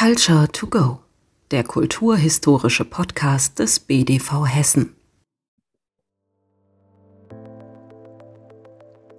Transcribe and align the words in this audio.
Culture 0.00 0.48
to 0.50 0.66
Go, 0.66 1.00
der 1.50 1.62
kulturhistorische 1.62 2.86
Podcast 2.86 3.58
des 3.58 3.80
BDV 3.80 4.46
Hessen. 4.46 4.96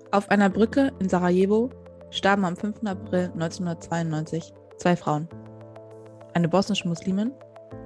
Auf 0.10 0.32
einer 0.32 0.50
Brücke 0.50 0.92
in 0.98 1.08
Sarajevo 1.08 1.70
starben 2.10 2.46
am 2.46 2.56
5. 2.56 2.78
April 2.86 3.30
1992 3.34 4.52
zwei 4.78 4.96
Frauen. 4.96 5.30
Eine 6.34 6.50
bosnische 6.50 6.88
Muslimin 6.88 7.32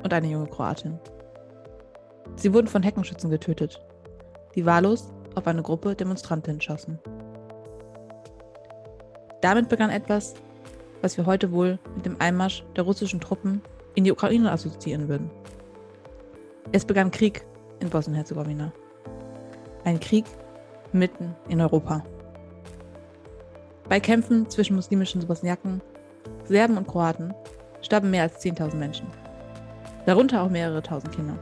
und 0.01 0.13
eine 0.13 0.27
junge 0.27 0.47
Kroatin. 0.47 0.97
Sie 2.37 2.53
wurden 2.53 2.67
von 2.67 2.81
Heckenschützen 2.81 3.29
getötet, 3.29 3.77
die 4.55 4.65
wahllos 4.65 5.11
auf 5.35 5.45
eine 5.47 5.63
Gruppe 5.63 5.95
Demonstrantinnen 5.95 6.61
schossen. 6.61 6.97
Damit 9.41 9.67
begann 9.67 9.89
etwas, 9.89 10.35
was 11.05 11.17
wir 11.17 11.27
heute 11.27 11.51
wohl 11.51 11.77
mit 11.95 12.07
dem 12.07 12.19
Einmarsch 12.19 12.63
der 12.75 12.83
russischen 12.83 13.21
Truppen 13.21 13.61
in 13.93 14.05
die 14.05 14.11
Ukraine 14.11 14.51
assoziieren 14.51 15.07
würden. 15.07 15.29
Es 16.71 16.83
begann 16.83 17.11
Krieg 17.11 17.45
in 17.79 17.91
Bosnien-Herzegowina. 17.91 18.73
Ein 19.83 19.99
Krieg 19.99 20.25
mitten 20.93 21.35
in 21.47 21.61
Europa. 21.61 22.03
Bei 23.87 23.99
Kämpfen 23.99 24.49
zwischen 24.49 24.75
muslimischen 24.75 25.27
Bosniaken, 25.27 25.79
Serben 26.45 26.75
und 26.75 26.87
Kroaten 26.87 27.35
starben 27.81 28.09
mehr 28.09 28.23
als 28.23 28.43
10.000 28.43 28.75
Menschen. 28.75 29.05
Darunter 30.07 30.41
auch 30.41 30.49
mehrere 30.49 30.81
tausend 30.81 31.13
Kinder. 31.13 31.37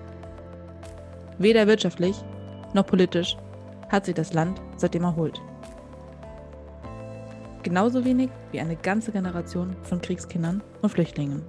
Weder 1.38 1.68
wirtschaftlich 1.68 2.22
noch 2.74 2.86
politisch 2.86 3.38
hat 3.88 4.04
sich 4.04 4.16
das 4.16 4.34
Land 4.34 4.62
seitdem 4.76 5.04
erholt. 5.04 5.42
Genauso 7.64 8.04
wenig 8.04 8.30
wie 8.52 8.60
eine 8.60 8.76
ganze 8.76 9.14
Generation 9.14 9.76
von 9.84 10.02
Kriegskindern 10.02 10.62
und 10.82 10.90
Flüchtlingen. 10.90 11.44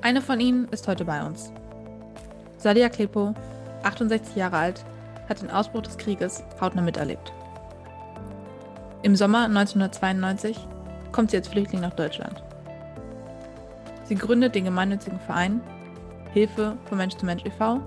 Eine 0.00 0.22
von 0.22 0.40
ihnen 0.40 0.66
ist 0.68 0.88
heute 0.88 1.04
bei 1.04 1.24
uns. 1.24 1.52
Sadia 2.56 2.88
Klepo, 2.88 3.34
68 3.82 4.34
Jahre 4.34 4.56
alt, 4.56 4.84
hat 5.28 5.42
den 5.42 5.50
Ausbruch 5.50 5.82
des 5.82 5.98
Krieges 5.98 6.42
hautnah 6.60 6.82
miterlebt. 6.82 7.32
Im 9.02 9.14
Sommer 9.14 9.44
1992 9.44 10.56
kommt 11.12 11.30
sie 11.30 11.36
als 11.36 11.48
Flüchtling 11.48 11.82
nach 11.82 11.94
Deutschland. 11.94 12.42
Sie 14.04 14.14
gründet 14.14 14.54
den 14.54 14.64
gemeinnützigen 14.64 15.20
Verein 15.20 15.60
Hilfe 16.32 16.76
von 16.84 16.98
Mensch 16.98 17.16
zu 17.16 17.26
Mensch 17.26 17.44
e.V. 17.44 17.80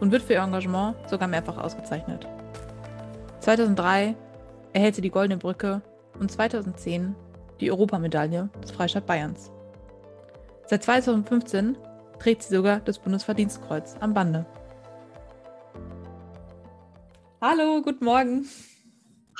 und 0.00 0.12
wird 0.12 0.22
für 0.22 0.34
ihr 0.34 0.42
Engagement 0.42 0.96
sogar 1.08 1.28
mehrfach 1.28 1.56
ausgezeichnet. 1.56 2.26
2003 3.40 4.16
erhält 4.74 4.96
sie 4.96 5.02
die 5.02 5.10
Goldene 5.10 5.38
Brücke 5.38 5.80
und 6.18 6.30
2010 6.30 7.14
die 7.60 7.70
Europamedaille 7.70 8.50
des 8.62 8.72
Freistaat 8.72 9.06
Bayerns. 9.06 9.50
Seit 10.66 10.82
2015 10.82 11.78
trägt 12.18 12.42
sie 12.42 12.54
sogar 12.54 12.80
das 12.80 12.98
Bundesverdienstkreuz 12.98 13.94
am 14.00 14.12
Bande. 14.12 14.44
Hallo, 17.40 17.82
guten 17.82 18.04
Morgen. 18.04 18.48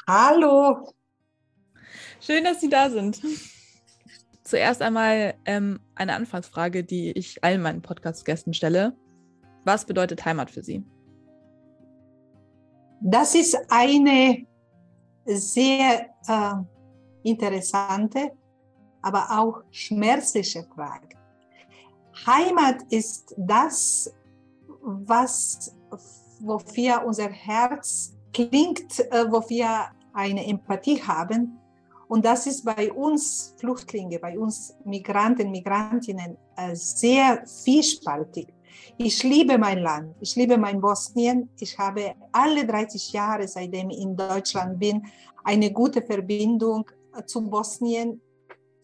Hallo. 0.06 0.92
Schön, 2.20 2.44
dass 2.44 2.60
Sie 2.60 2.68
da 2.68 2.90
sind. 2.90 3.20
Zuerst 4.44 4.82
einmal 4.82 5.34
ähm, 5.46 5.80
eine 5.94 6.14
Anfangsfrage, 6.14 6.84
die 6.84 7.12
ich 7.12 7.42
allen 7.42 7.62
meinen 7.62 7.82
Podcast-Gästen 7.82 8.54
stelle. 8.54 8.94
Was 9.64 9.86
bedeutet 9.86 10.24
Heimat 10.24 10.50
für 10.50 10.62
Sie? 10.62 10.84
Das 13.00 13.34
ist 13.34 13.56
eine 13.70 14.46
sehr 15.26 16.10
äh, 16.26 16.54
interessante, 17.22 18.32
aber 19.02 19.26
auch 19.30 19.62
schmerzliche 19.70 20.64
Frage. 20.74 21.08
Heimat 22.26 22.82
ist 22.90 23.34
das, 23.36 24.12
was, 24.80 25.74
wofür 26.40 27.04
unser 27.04 27.28
Herz 27.28 28.14
klingt, 28.32 29.00
äh, 29.10 29.30
wofür 29.30 29.86
eine 30.12 30.46
Empathie 30.46 31.02
haben. 31.02 31.58
Und 32.08 32.24
das 32.24 32.46
ist 32.46 32.64
bei 32.64 32.92
uns 32.92 33.54
Flüchtlinge, 33.58 34.18
bei 34.18 34.38
uns 34.38 34.76
Migranten, 34.84 35.50
Migrantinnen 35.50 36.36
äh, 36.56 36.74
sehr 36.74 37.44
vielspaltig. 37.46 38.48
Ich 38.96 39.22
liebe 39.22 39.58
mein 39.58 39.78
Land, 39.78 40.14
ich 40.20 40.36
liebe 40.36 40.56
mein 40.56 40.80
Bosnien. 40.80 41.48
Ich 41.58 41.78
habe 41.78 42.14
alle 42.32 42.66
30 42.66 43.12
Jahre, 43.12 43.48
seitdem 43.48 43.90
ich 43.90 44.00
in 44.00 44.16
Deutschland 44.16 44.78
bin, 44.78 45.06
eine 45.42 45.72
gute 45.72 46.02
Verbindung 46.02 46.90
zu 47.26 47.42
Bosnien, 47.42 48.20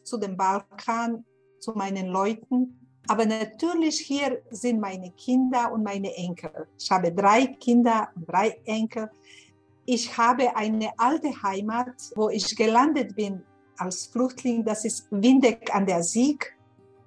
zu 0.02 0.18
dem 0.18 0.36
Balkan, 0.36 1.24
zu 1.58 1.72
meinen 1.72 2.06
Leuten. 2.08 2.76
Aber 3.08 3.26
natürlich 3.26 3.98
hier 4.00 4.42
sind 4.50 4.80
meine 4.80 5.10
Kinder 5.12 5.72
und 5.72 5.82
meine 5.82 6.14
Enkel. 6.14 6.66
Ich 6.78 6.90
habe 6.90 7.12
drei 7.12 7.46
Kinder 7.46 8.08
und 8.14 8.28
drei 8.28 8.60
Enkel. 8.64 9.10
Ich 9.86 10.16
habe 10.16 10.54
eine 10.54 10.90
alte 10.98 11.30
Heimat, 11.42 11.94
wo 12.14 12.28
ich 12.28 12.54
gelandet 12.56 13.16
bin 13.16 13.42
als 13.78 14.06
Flüchtling. 14.06 14.64
Das 14.64 14.84
ist 14.84 15.06
Windeck 15.10 15.74
an 15.74 15.86
der 15.86 16.02
Sieg 16.02 16.56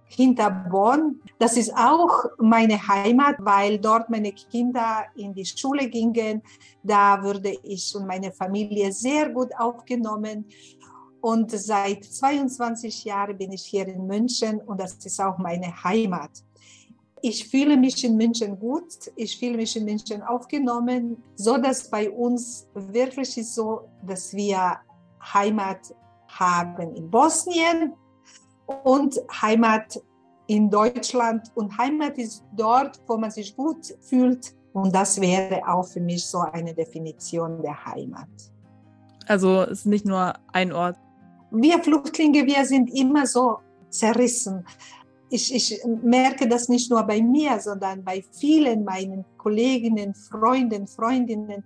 hinter 0.07 0.49
Bonn. 0.49 1.19
Das 1.39 1.57
ist 1.57 1.73
auch 1.75 2.25
meine 2.37 2.87
Heimat, 2.87 3.35
weil 3.39 3.79
dort 3.79 4.09
meine 4.09 4.31
Kinder 4.31 5.05
in 5.15 5.33
die 5.33 5.45
Schule 5.45 5.89
gingen. 5.89 6.41
Da 6.83 7.23
wurde 7.23 7.57
ich 7.63 7.95
und 7.95 8.07
meine 8.07 8.31
Familie 8.31 8.91
sehr 8.91 9.29
gut 9.29 9.49
aufgenommen. 9.57 10.45
Und 11.21 11.51
seit 11.51 12.03
22 12.03 13.05
Jahren 13.05 13.37
bin 13.37 13.53
ich 13.53 13.63
hier 13.63 13.87
in 13.87 14.05
München 14.05 14.59
und 14.59 14.79
das 14.79 14.93
ist 15.05 15.21
auch 15.21 15.37
meine 15.37 15.83
Heimat. 15.83 16.31
Ich 17.21 17.47
fühle 17.47 17.77
mich 17.77 18.03
in 18.03 18.17
München 18.17 18.59
gut, 18.59 19.09
ich 19.15 19.39
fühle 19.39 19.55
mich 19.55 19.77
in 19.77 19.85
München 19.85 20.21
aufgenommen, 20.21 21.23
so 21.35 21.55
dass 21.55 21.89
bei 21.89 22.11
uns 22.11 22.67
wirklich 22.73 23.37
ist 23.37 23.55
so, 23.55 23.87
dass 24.05 24.33
wir 24.33 24.79
Heimat 25.33 25.95
haben 26.27 26.93
in 26.93 27.09
Bosnien, 27.09 27.93
und 28.83 29.19
Heimat 29.41 30.01
in 30.47 30.69
Deutschland. 30.69 31.51
Und 31.55 31.77
Heimat 31.77 32.17
ist 32.17 32.43
dort, 32.55 32.99
wo 33.07 33.17
man 33.17 33.31
sich 33.31 33.55
gut 33.55 33.95
fühlt. 34.01 34.53
Und 34.73 34.93
das 34.93 35.19
wäre 35.21 35.61
auch 35.67 35.85
für 35.85 36.01
mich 36.01 36.25
so 36.25 36.39
eine 36.39 36.73
Definition 36.73 37.61
der 37.61 37.85
Heimat. 37.85 38.29
Also 39.27 39.61
es 39.61 39.79
ist 39.79 39.85
nicht 39.85 40.05
nur 40.05 40.33
ein 40.51 40.71
Ort. 40.73 40.97
Wir 41.51 41.79
Flüchtlinge, 41.79 42.45
wir 42.45 42.65
sind 42.65 42.89
immer 42.93 43.25
so 43.25 43.59
zerrissen. 43.89 44.65
Ich, 45.29 45.53
ich 45.53 45.79
merke 46.03 46.47
das 46.47 46.67
nicht 46.67 46.89
nur 46.91 47.03
bei 47.03 47.21
mir, 47.21 47.59
sondern 47.59 48.03
bei 48.03 48.23
vielen 48.39 48.83
meinen 48.83 49.23
Kolleginnen, 49.37 50.13
Freunden, 50.13 50.87
Freundinnen. 50.87 51.63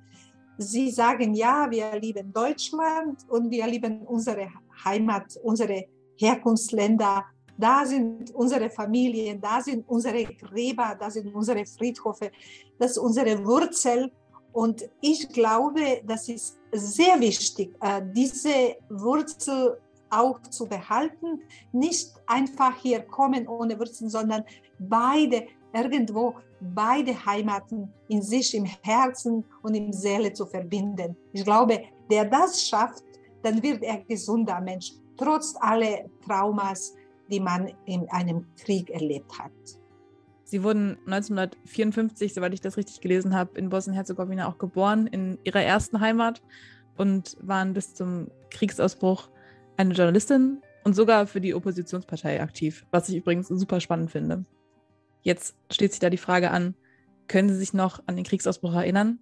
Sie 0.58 0.90
sagen, 0.90 1.34
ja, 1.34 1.68
wir 1.70 2.00
lieben 2.00 2.34
Deutschland 2.34 3.20
und 3.30 3.50
wir 3.50 3.68
lieben 3.68 4.02
unsere 4.02 4.48
Heimat, 4.84 5.38
unsere 5.44 5.86
Herkunftsländer. 6.18 7.26
Da 7.58 7.86
sind 7.86 8.34
unsere 8.36 8.70
Familien, 8.70 9.42
da 9.42 9.62
sind 9.62 9.88
unsere 9.90 10.26
Gräber, 10.26 10.96
da 11.00 11.10
sind 11.10 11.34
unsere 11.34 11.66
Friedhöfe, 11.66 12.32
das 12.78 12.92
ist 12.92 12.98
unsere 13.00 13.44
Wurzel. 13.46 14.12
Und 14.54 14.88
ich 15.02 15.28
glaube, 15.30 16.02
das 16.06 16.30
ist 16.30 16.58
sehr 16.72 17.20
wichtig, 17.20 17.76
äh, 17.82 18.02
diese 18.14 18.78
Wurzel 18.90 19.78
auch 20.10 20.42
zu 20.44 20.68
behalten. 20.68 21.42
Nicht 21.72 22.14
einfach 22.28 22.76
hier 22.78 23.02
kommen 23.02 23.48
ohne 23.48 23.78
Wurzeln, 23.80 24.10
sondern 24.10 24.44
beide 24.80 25.48
irgendwo, 25.74 26.36
beide 26.60 27.14
Heimaten 27.26 27.92
in 28.08 28.22
sich, 28.22 28.56
im 28.56 28.66
Herzen 28.66 29.44
und 29.62 29.76
im 29.76 29.92
Seele 29.92 30.32
zu 30.34 30.46
verbinden. 30.46 31.16
Ich 31.34 31.44
glaube, 31.44 31.84
der 32.10 32.26
das 32.26 32.68
schafft, 32.68 33.04
dann 33.44 33.62
wird 33.62 33.84
er 33.84 34.00
gesunder 34.00 34.60
Mensch 34.62 34.94
trotz 35.18 35.56
aller 35.60 36.06
Traumas, 36.26 36.96
die 37.30 37.40
man 37.40 37.72
in 37.86 38.08
einem 38.10 38.46
Krieg 38.56 38.90
erlebt 38.90 39.38
hat. 39.38 39.52
Sie 40.44 40.64
wurden 40.64 40.98
1954, 41.08 42.34
soweit 42.34 42.54
ich 42.54 42.62
das 42.62 42.78
richtig 42.78 43.02
gelesen 43.02 43.36
habe, 43.36 43.60
in 43.60 43.70
Bosnien-Herzegowina 43.70 44.48
auch 44.48 44.58
geboren, 44.58 45.06
in 45.08 45.38
ihrer 45.44 45.62
ersten 45.62 46.00
Heimat 46.00 46.42
und 46.96 47.36
waren 47.42 47.74
bis 47.74 47.94
zum 47.94 48.32
Kriegsausbruch 48.50 49.30
eine 49.76 49.94
Journalistin 49.94 50.62
und 50.86 50.96
sogar 50.96 51.28
für 51.28 51.42
die 51.42 51.54
Oppositionspartei 51.54 52.42
aktiv, 52.42 52.86
was 52.92 53.10
ich 53.10 53.18
übrigens 53.18 53.50
super 53.50 53.82
spannend 53.82 54.12
finde. 54.12 54.46
Jetzt 55.22 55.58
steht 55.70 55.92
sich 55.92 56.00
da 56.00 56.10
die 56.10 56.16
Frage 56.16 56.52
an, 56.52 56.76
können 57.28 57.50
Sie 57.50 57.56
sich 57.56 57.74
noch 57.74 58.02
an 58.06 58.16
den 58.16 58.24
Kriegsausbruch 58.24 58.74
erinnern? 58.74 59.20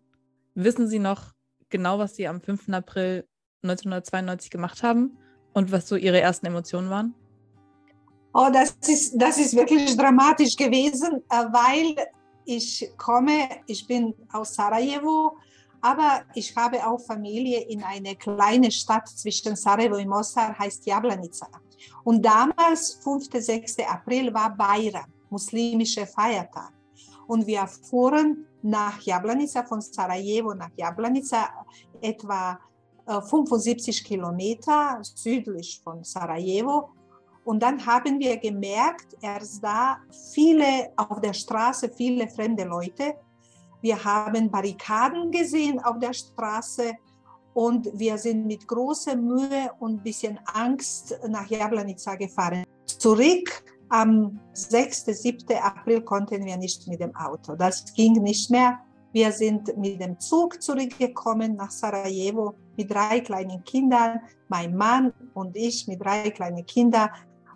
Wissen 0.54 0.88
Sie 0.88 1.00
noch 1.00 1.34
genau, 1.70 1.98
was 1.98 2.16
Sie 2.16 2.28
am 2.28 2.40
5. 2.40 2.70
April 2.70 3.26
1992 3.64 4.52
gemacht 4.52 4.84
haben? 4.84 5.18
Und 5.56 5.72
was 5.72 5.88
so 5.88 5.96
Ihre 5.96 6.22
ersten 6.22 6.46
Emotionen 6.46 6.90
waren? 6.92 7.16
Oh, 8.34 8.50
das 8.54 8.76
ist, 8.88 9.14
das 9.16 9.38
ist 9.38 9.56
wirklich 9.56 9.98
dramatisch 9.98 10.56
gewesen, 10.56 11.24
äh, 11.30 11.46
weil 11.52 11.96
ich 12.46 12.92
komme, 12.98 13.50
ich 13.66 13.88
bin 13.88 14.14
aus 14.32 14.54
Sarajevo, 14.54 15.38
Aber 15.86 16.24
ich 16.34 16.56
habe 16.56 16.78
auch 16.84 17.00
Familie 17.00 17.60
in 17.70 17.84
einer 17.84 18.16
kleinen 18.16 18.72
Stadt 18.72 19.08
zwischen 19.08 19.56
Sarajevo 19.56 19.98
und 19.98 20.08
Mostar, 20.08 20.58
heißt 20.58 20.84
Jablanica. 20.88 21.48
Und 22.04 22.26
damals, 22.26 23.00
5. 23.04 23.30
6. 23.32 23.78
April, 23.88 24.34
war 24.34 24.50
Bayram, 24.56 25.06
muslimischer 25.30 26.08
Feiertag. 26.08 26.74
Und 27.28 27.46
wir 27.46 27.68
fuhren 27.68 28.48
nach 28.64 29.00
Jablanica, 29.02 29.64
von 29.64 29.80
Sarajevo 29.80 30.56
nach 30.56 30.72
Jablanica, 30.76 31.50
etwa 32.02 32.60
75 33.06 34.02
äh, 34.02 34.04
Kilometer 34.04 35.00
südlich 35.02 35.80
von 35.84 36.04
Sarajevo. 36.04 36.90
Und 37.44 37.62
dann 37.62 37.86
haben 37.86 38.20
wir 38.20 38.38
gemerkt, 38.38 39.16
erst 39.22 39.64
da 39.64 39.98
viele 40.34 40.92
auf 40.98 41.22
der 41.22 41.34
Straße, 41.34 41.90
viele 41.90 42.28
fremde 42.28 42.64
Leute. 42.64 43.16
Wir 43.82 44.04
haben 44.04 44.50
Barrikaden 44.50 45.32
gesehen 45.32 45.80
auf 45.80 46.00
der 46.00 46.14
Straße 46.14 46.94
und 47.54 47.88
wir 47.94 48.18
sind 48.18 48.48
mit 48.48 48.68
großer 48.68 49.16
Mühe 49.16 49.70
und 49.80 49.98
ein 50.00 50.04
bisschen 50.04 50.40
Angst 50.54 51.20
nach 51.28 51.48
Jablanica 51.48 52.16
gefahren. 52.16 52.64
Zurück 52.86 53.64
am 53.90 54.40
6. 54.54 55.06
7. 55.06 55.56
April 55.62 56.02
konnten 56.02 56.44
wir 56.44 56.58
nicht 56.58 56.88
mit 56.88 57.00
dem 57.00 57.16
Auto. 57.16 57.56
Das 57.56 57.94
ging 57.94 58.14
nicht 58.24 58.50
mehr. 58.50 58.80
Wir 59.14 59.32
sind 59.32 59.78
mit 59.78 60.02
dem 60.02 60.20
Zug 60.20 60.62
zurückgekommen 60.62 61.56
nach 61.56 61.72
Sarajevo 61.72 62.56
mit 62.78 62.92
drei 62.92 63.20
kleinen 63.20 63.64
Kindern, 63.64 64.20
mein 64.48 64.76
Mann 64.76 65.14
und 65.34 65.56
ich 65.56 65.88
mit 65.88 66.02
drei 66.02 66.30
kleinen 66.32 66.66
Kindern. 66.66 67.10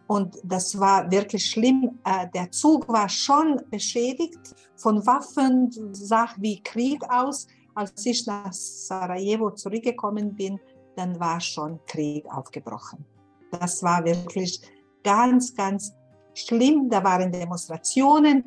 Und 0.08 0.38
das 0.44 0.80
war 0.80 1.10
wirklich 1.12 1.46
schlimm. 1.46 2.00
Äh, 2.04 2.28
der 2.34 2.52
Zug 2.52 2.88
war 2.88 3.08
schon 3.08 3.62
beschädigt 3.70 4.40
von 4.76 5.06
Waffen, 5.06 5.70
sah 5.92 6.30
wie 6.38 6.62
Krieg 6.64 7.04
aus. 7.10 7.48
Als 7.76 8.06
ich 8.06 8.26
nach 8.26 8.52
Sarajevo 8.52 9.52
zurückgekommen 9.52 10.36
bin, 10.36 10.60
dann 10.96 11.20
war 11.20 11.40
schon 11.40 11.80
Krieg 11.86 12.26
aufgebrochen. 12.34 13.06
Das 13.52 13.84
war 13.84 14.04
wirklich 14.04 14.60
ganz, 15.04 15.56
ganz 15.56 15.94
schlimm. 16.34 16.90
Da 16.90 17.04
waren 17.04 17.32
Demonstrationen. 17.32 18.44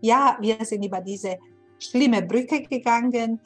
Ja, 0.00 0.36
wir 0.40 0.64
sind 0.64 0.84
über 0.84 1.00
diese 1.00 1.38
schlimme 1.78 2.22
Brücke 2.22 2.62
gegangen 2.62 3.40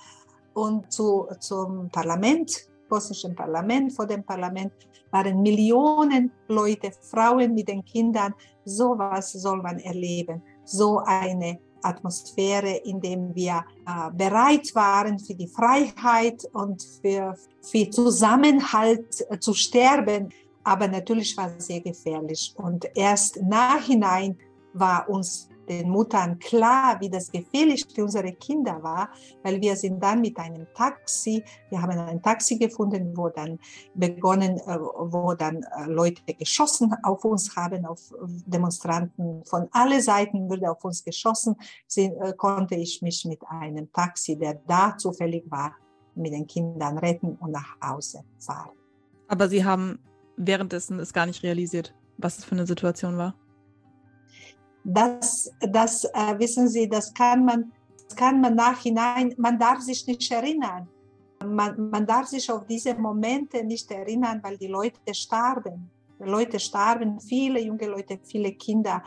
und 0.58 0.92
zu, 0.92 1.26
zum 1.38 1.88
Parlament, 1.90 2.50
bosnischen 2.88 3.34
Parlament. 3.34 3.92
Vor 3.92 4.06
dem 4.06 4.24
Parlament 4.24 4.72
waren 5.10 5.40
Millionen 5.42 6.32
Leute, 6.48 6.90
Frauen 7.10 7.54
mit 7.54 7.68
den 7.68 7.84
Kindern. 7.84 8.34
So 8.64 8.98
was 8.98 9.32
soll 9.32 9.62
man 9.62 9.78
erleben. 9.78 10.42
So 10.64 10.98
eine 11.04 11.58
Atmosphäre, 11.82 12.80
in 12.84 13.00
der 13.00 13.18
wir 13.34 13.64
äh, 13.86 14.10
bereit 14.12 14.74
waren 14.74 15.18
für 15.18 15.34
die 15.34 15.46
Freiheit 15.46 16.44
und 16.52 16.82
für, 17.00 17.36
für 17.62 17.88
Zusammenhalt 17.90 19.24
äh, 19.30 19.38
zu 19.38 19.54
sterben. 19.54 20.30
Aber 20.64 20.88
natürlich 20.88 21.36
war 21.36 21.52
es 21.56 21.66
sehr 21.66 21.80
gefährlich. 21.80 22.52
Und 22.56 22.84
erst 22.94 23.40
nachhinein 23.42 24.36
war 24.74 25.08
uns 25.08 25.48
den 25.68 25.90
Muttern 25.90 26.38
klar, 26.38 27.00
wie 27.00 27.10
das 27.10 27.30
gefährlich 27.30 27.84
für 27.94 28.04
unsere 28.04 28.32
Kinder 28.32 28.82
war, 28.82 29.10
weil 29.42 29.60
wir 29.60 29.76
sind 29.76 30.02
dann 30.02 30.20
mit 30.20 30.36
einem 30.38 30.66
Taxi, 30.74 31.42
wir 31.70 31.80
haben 31.80 31.98
ein 31.98 32.22
Taxi 32.22 32.58
gefunden, 32.58 33.16
wo 33.16 33.28
dann 33.28 33.58
begonnen, 33.94 34.58
äh, 34.58 34.78
wo 34.78 35.34
dann 35.34 35.62
äh, 35.62 35.84
Leute 35.86 36.22
geschossen 36.34 36.94
auf 37.02 37.24
uns 37.24 37.54
haben, 37.56 37.84
auf 37.86 38.00
Demonstranten 38.46 39.44
von 39.44 39.68
alle 39.72 40.00
Seiten 40.02 40.48
wurde 40.48 40.70
auf 40.70 40.84
uns 40.84 41.04
geschossen, 41.04 41.56
äh, 41.96 42.32
konnte 42.36 42.74
ich 42.74 43.02
mich 43.02 43.24
mit 43.24 43.40
einem 43.48 43.92
Taxi, 43.92 44.36
der 44.36 44.54
da 44.66 44.96
zufällig 44.96 45.44
war, 45.50 45.74
mit 46.14 46.32
den 46.32 46.46
Kindern 46.46 46.98
retten 46.98 47.36
und 47.36 47.52
nach 47.52 47.76
Hause 47.80 48.24
fahren. 48.38 48.70
Aber 49.28 49.48
Sie 49.48 49.64
haben 49.64 49.98
währenddessen 50.38 50.98
es 51.00 51.12
gar 51.12 51.26
nicht 51.26 51.42
realisiert, 51.42 51.94
was 52.16 52.38
es 52.38 52.44
für 52.44 52.52
eine 52.52 52.66
Situation 52.66 53.18
war? 53.18 53.34
Das, 54.90 55.52
das 55.60 56.04
äh, 56.04 56.38
wissen 56.38 56.66
Sie, 56.66 56.88
das 56.88 57.12
kann 57.12 57.44
man, 57.44 57.72
kann 58.16 58.40
man 58.40 58.54
nachhinein, 58.54 59.34
man 59.36 59.58
darf 59.58 59.80
sich 59.80 60.06
nicht 60.06 60.32
erinnern. 60.32 60.88
Man, 61.44 61.90
man 61.90 62.06
darf 62.06 62.26
sich 62.28 62.50
auf 62.50 62.66
diese 62.66 62.94
Momente 62.94 63.62
nicht 63.62 63.90
erinnern, 63.90 64.40
weil 64.42 64.56
die 64.56 64.66
Leute 64.66 65.14
starben. 65.14 65.90
Leute 66.18 66.58
starben, 66.58 67.20
viele 67.20 67.60
junge 67.60 67.86
Leute, 67.86 68.18
viele 68.24 68.52
Kinder. 68.52 69.02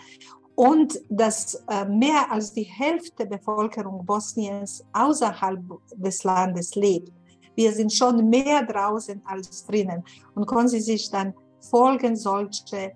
Und 0.54 1.02
dass 1.10 1.56
äh, 1.68 1.86
mehr 1.86 2.32
als 2.32 2.54
die 2.54 2.64
Hälfte 2.64 3.28
der 3.28 3.38
Bevölkerung 3.38 4.06
Bosniens 4.06 4.86
außerhalb 4.94 5.64
des 5.96 6.24
Landes 6.24 6.76
lebt. 6.76 7.12
Wir 7.56 7.72
sind 7.74 7.92
schon 7.92 8.30
mehr 8.30 8.64
draußen 8.64 9.20
als 9.26 9.66
drinnen. 9.66 10.04
Und 10.36 10.46
können 10.46 10.68
Sie 10.68 10.80
sich 10.80 11.10
dann 11.10 11.34
Folgen 11.60 12.16
solche, 12.16 12.94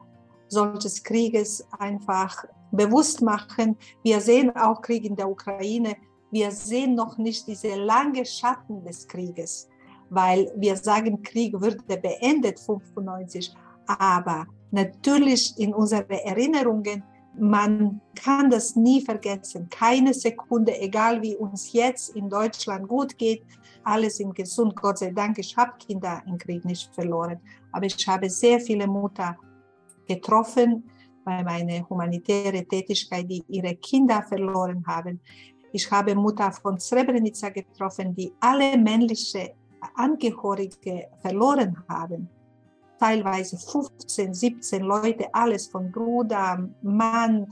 solches 0.50 1.04
Krieges 1.04 1.66
einfach 1.80 2.46
bewusst 2.76 3.22
machen. 3.22 3.78
Wir 4.04 4.20
sehen 4.22 4.56
auch 4.56 4.82
Krieg 4.82 5.06
in 5.06 5.16
der 5.16 5.30
Ukraine. 5.30 5.96
Wir 6.32 6.52
sehen 6.52 6.96
noch 6.96 7.18
nicht 7.18 7.48
diese 7.48 7.76
lange 7.76 8.26
Schatten 8.26 8.84
des 8.84 9.08
Krieges, 9.08 9.70
weil 10.10 10.52
wir 10.56 10.76
sagen, 10.76 11.22
Krieg 11.24 11.54
würde 11.60 11.98
beendet 11.98 12.60
95, 12.60 13.54
aber 13.88 14.46
natürlich 14.72 15.58
in 15.58 15.74
unseren 15.74 16.10
Erinnerungen 16.10 17.04
man 17.38 18.02
kann 18.16 18.50
das 18.50 18.76
nie 18.76 19.02
vergessen. 19.02 19.68
Keine 19.70 20.14
Sekunde, 20.14 20.80
egal 20.80 21.22
wie 21.22 21.36
uns 21.36 21.74
jetzt 21.74 22.16
in 22.16 22.30
Deutschland 22.30 22.88
gut 22.88 23.18
geht, 23.18 23.44
alle 23.84 24.10
sind 24.10 24.36
gesund, 24.36 24.76
Gott 24.76 25.00
sei 25.00 25.12
Dank. 25.12 25.38
Ich 25.38 25.56
habe 25.58 25.74
Kinder 25.78 26.22
im 26.26 26.38
Krieg 26.38 26.66
nicht 26.66 26.94
verloren, 26.94 27.40
aber 27.72 27.86
ich 27.86 28.08
habe 28.08 28.30
sehr 28.30 28.60
viele 28.60 28.88
Mutter 28.88 29.38
getroffen, 30.08 30.90
bei 31.26 31.44
meiner 31.44 31.90
humanitären 31.90 32.68
Tätigkeit, 32.68 33.30
die 33.30 33.44
ihre 33.48 33.76
Kinder 33.76 34.24
verloren 34.24 34.86
haben. 34.88 35.20
Ich 35.74 35.92
habe 35.92 36.16
Mutter 36.16 36.52
von 36.52 36.80
Srebrenica 36.80 37.50
getroffen, 37.50 38.16
die 38.16 38.32
alle 38.40 38.78
männliche 38.78 39.56
Angehörige 39.96 41.08
verloren 41.22 41.76
haben. 41.90 42.30
Teilweise 42.98 43.58
15, 43.58 44.34
17 44.34 44.84
Leute, 44.84 45.28
alles 45.34 45.68
von 45.68 45.92
Bruder, 45.92 46.70
Mann, 46.82 47.52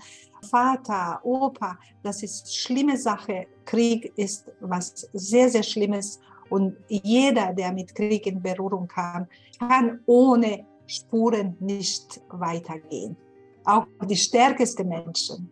Vater, 0.49 1.19
Opa. 1.23 1.77
Das 2.01 2.23
ist 2.23 2.55
schlimme 2.55 2.95
Sache. 2.97 3.47
Krieg 3.65 4.13
ist 4.15 4.49
was 4.61 5.09
sehr, 5.11 5.49
sehr 5.49 5.63
Schlimmes. 5.63 6.19
Und 6.49 6.77
jeder, 6.87 7.53
der 7.53 7.73
mit 7.73 7.93
Krieg 7.93 8.25
in 8.25 8.41
Berührung 8.41 8.87
kam, 8.87 9.27
kann 9.59 9.99
ohne 10.05 10.65
Spuren 10.85 11.57
nicht 11.59 12.21
weitergehen 12.29 13.17
auch 13.65 13.87
die 14.07 14.15
stärksten 14.15 14.87
Menschen. 14.87 15.49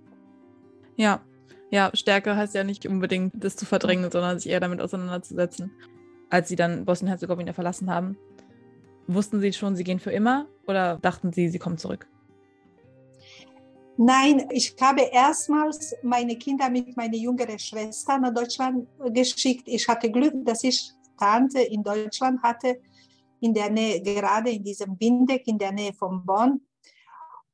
Ja, 0.96 1.22
ja, 1.72 1.90
Stärke 1.94 2.36
heißt 2.36 2.54
ja 2.54 2.64
nicht 2.64 2.86
unbedingt, 2.86 3.34
das 3.34 3.56
zu 3.56 3.66
verdrängen, 3.66 4.12
sondern 4.12 4.38
sich 4.40 4.52
eher 4.52 4.60
damit 4.60 4.82
auseinanderzusetzen. 4.82 5.72
Als 6.30 6.50
sie 6.50 6.56
dann 6.56 6.86
Bosnien-Herzegowina 6.86 7.54
verlassen 7.54 7.90
haben, 7.90 8.18
wussten 9.08 9.40
sie 9.40 9.54
schon, 9.54 9.76
sie 9.76 9.84
gehen 9.84 10.00
für 10.00 10.12
immer 10.12 10.48
oder 10.68 10.98
dachten 11.02 11.32
sie, 11.32 11.50
sie 11.50 11.60
kommen 11.60 11.78
zurück? 11.78 12.08
Nein, 13.98 14.48
ich 14.52 14.76
habe 14.82 15.02
erstmals 15.12 15.94
meine 16.02 16.36
Kinder 16.36 16.70
mit 16.70 16.96
meiner 16.98 17.18
jüngeren 17.18 17.60
Schwester 17.60 18.18
nach 18.18 18.34
Deutschland 18.34 18.88
geschickt. 19.14 19.64
Ich 19.68 19.88
hatte 19.88 20.10
Glück, 20.10 20.34
dass 20.46 20.64
ich 20.64 20.92
Tante 21.18 21.62
in 21.62 21.84
Deutschland 21.84 22.42
hatte, 22.42 22.82
in 23.42 23.54
der 23.54 23.70
Nähe, 23.70 24.02
gerade 24.02 24.50
in 24.50 24.64
diesem 24.64 24.98
Bindeck, 24.98 25.48
in 25.48 25.58
der 25.58 25.72
Nähe 25.72 25.94
von 25.94 26.26
Bonn. 26.26 26.62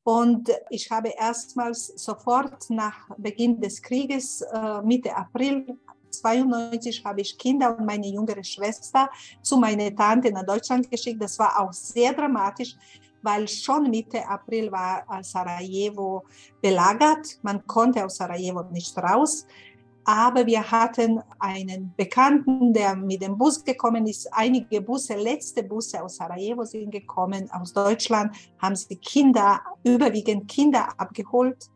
Und 0.07 0.49
ich 0.69 0.89
habe 0.89 1.09
erstmals 1.19 1.87
sofort 1.97 2.69
nach 2.69 3.09
Beginn 3.17 3.59
des 3.59 3.81
Krieges, 3.81 4.39
äh, 4.39 4.81
Mitte 4.81 5.13
April 5.13 5.77
92, 6.11 7.03
habe 7.03 7.19
ich 7.19 7.37
Kinder 7.37 7.77
und 7.77 7.85
meine 7.85 8.07
jüngere 8.07 8.41
Schwester 8.41 9.09
zu 9.41 9.57
meiner 9.57 9.93
Tante 9.93 10.31
nach 10.31 10.45
Deutschland 10.45 10.89
geschickt. 10.89 11.21
Das 11.21 11.37
war 11.37 11.59
auch 11.59 11.73
sehr 11.73 12.13
dramatisch, 12.13 12.77
weil 13.21 13.49
schon 13.49 13.89
Mitte 13.89 14.25
April 14.25 14.71
war 14.71 15.03
Sarajevo 15.21 16.23
belagert. 16.61 17.39
Man 17.41 17.67
konnte 17.67 18.05
aus 18.05 18.15
Sarajevo 18.15 18.63
nicht 18.71 18.97
raus. 18.97 19.45
Aber 20.09 20.45
wir 20.45 20.71
hatten 20.71 21.21
einen 21.37 21.93
Bekannten, 21.97 22.71
der 22.71 22.95
mit 22.95 23.21
dem 23.21 23.37
Bus 23.37 23.61
gekommen 23.61 24.07
ist. 24.07 24.29
Einige 24.31 24.79
Busse, 24.79 25.15
letzte 25.15 25.63
Busse 25.63 26.01
aus 26.01 26.15
Sarajevo 26.15 26.63
sind 26.63 26.91
gekommen, 26.91 27.51
aus 27.51 27.73
Deutschland, 27.73 28.33
haben 28.57 28.77
sie 28.77 28.95
Kinder, 28.95 29.59
überwiegend 29.83 30.47
Kinder 30.47 30.87
abgeholt. 30.97 31.69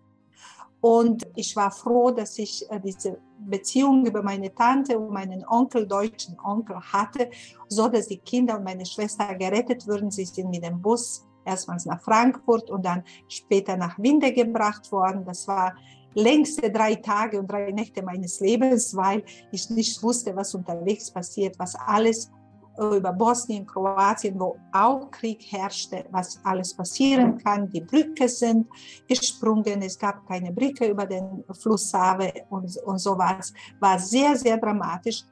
Und 0.80 1.28
ich 1.36 1.58
war 1.58 1.72
froh, 1.72 2.12
dass 2.12 2.40
ich 2.40 2.66
äh, 2.72 2.80
diese 2.80 3.20
Beziehung 3.38 4.06
über 4.06 4.24
meine 4.24 4.56
Tante 4.56 4.98
und 4.98 5.12
meinen 5.12 5.46
Onkel, 5.46 5.86
deutschen 5.86 6.40
Onkel 6.40 6.80
hatte, 6.80 7.30
so 7.68 7.90
dass 7.90 8.08
die 8.08 8.20
Kinder 8.20 8.58
und 8.58 8.64
meine 8.64 8.86
Schwester 8.86 9.36
gerettet 9.36 9.86
wurden. 9.90 10.10
Sie 10.10 10.24
sind 10.24 10.50
mit 10.50 10.64
dem 10.64 10.82
Bus 10.82 11.28
erstmals 11.44 11.86
nach 11.86 12.02
Frankfurt 12.02 12.70
und 12.70 12.86
dann 12.86 13.04
später 13.28 13.76
nach 13.76 14.00
Winde 14.00 14.32
gebracht 14.32 14.90
worden. 14.94 15.26
Das 15.26 15.50
war 15.50 15.76
längste 16.13 16.72
drei 16.72 16.96
Tage 16.96 17.39
und 17.39 17.51
drei 17.51 17.72
Nächte 17.72 18.01
meines 18.03 18.39
Lebens, 18.39 18.96
weil 18.96 19.24
ich 19.51 19.70
nicht 19.70 20.01
wusste, 20.03 20.36
was 20.36 20.53
unterwegs 20.56 21.12
passiert, 21.12 21.58
was 21.60 21.75
alles 21.75 22.32
über 22.77 23.12
Bosnien, 23.12 23.65
Kroatien, 23.65 24.39
wo 24.39 24.58
auch 24.72 25.12
Krieg 25.12 25.44
herrschte, 25.51 26.06
was 26.12 26.39
alles 26.44 26.74
passieren 26.74 27.38
kann. 27.38 27.70
Die 27.70 27.82
Brücke 27.82 28.27
sind 28.30 28.68
gesprungen, 29.08 29.82
es 29.82 30.00
gab 30.00 30.25
keine 30.27 30.51
Brücke 30.51 30.88
über 30.88 31.06
den 31.06 31.44
Fluss 31.51 31.89
Save 31.89 32.32
und, 32.50 32.75
und 32.86 32.98
sowas. 32.98 33.53
War 33.80 34.00
sehr, 34.00 34.36
sehr 34.38 34.58
dramatisch. 34.58 35.24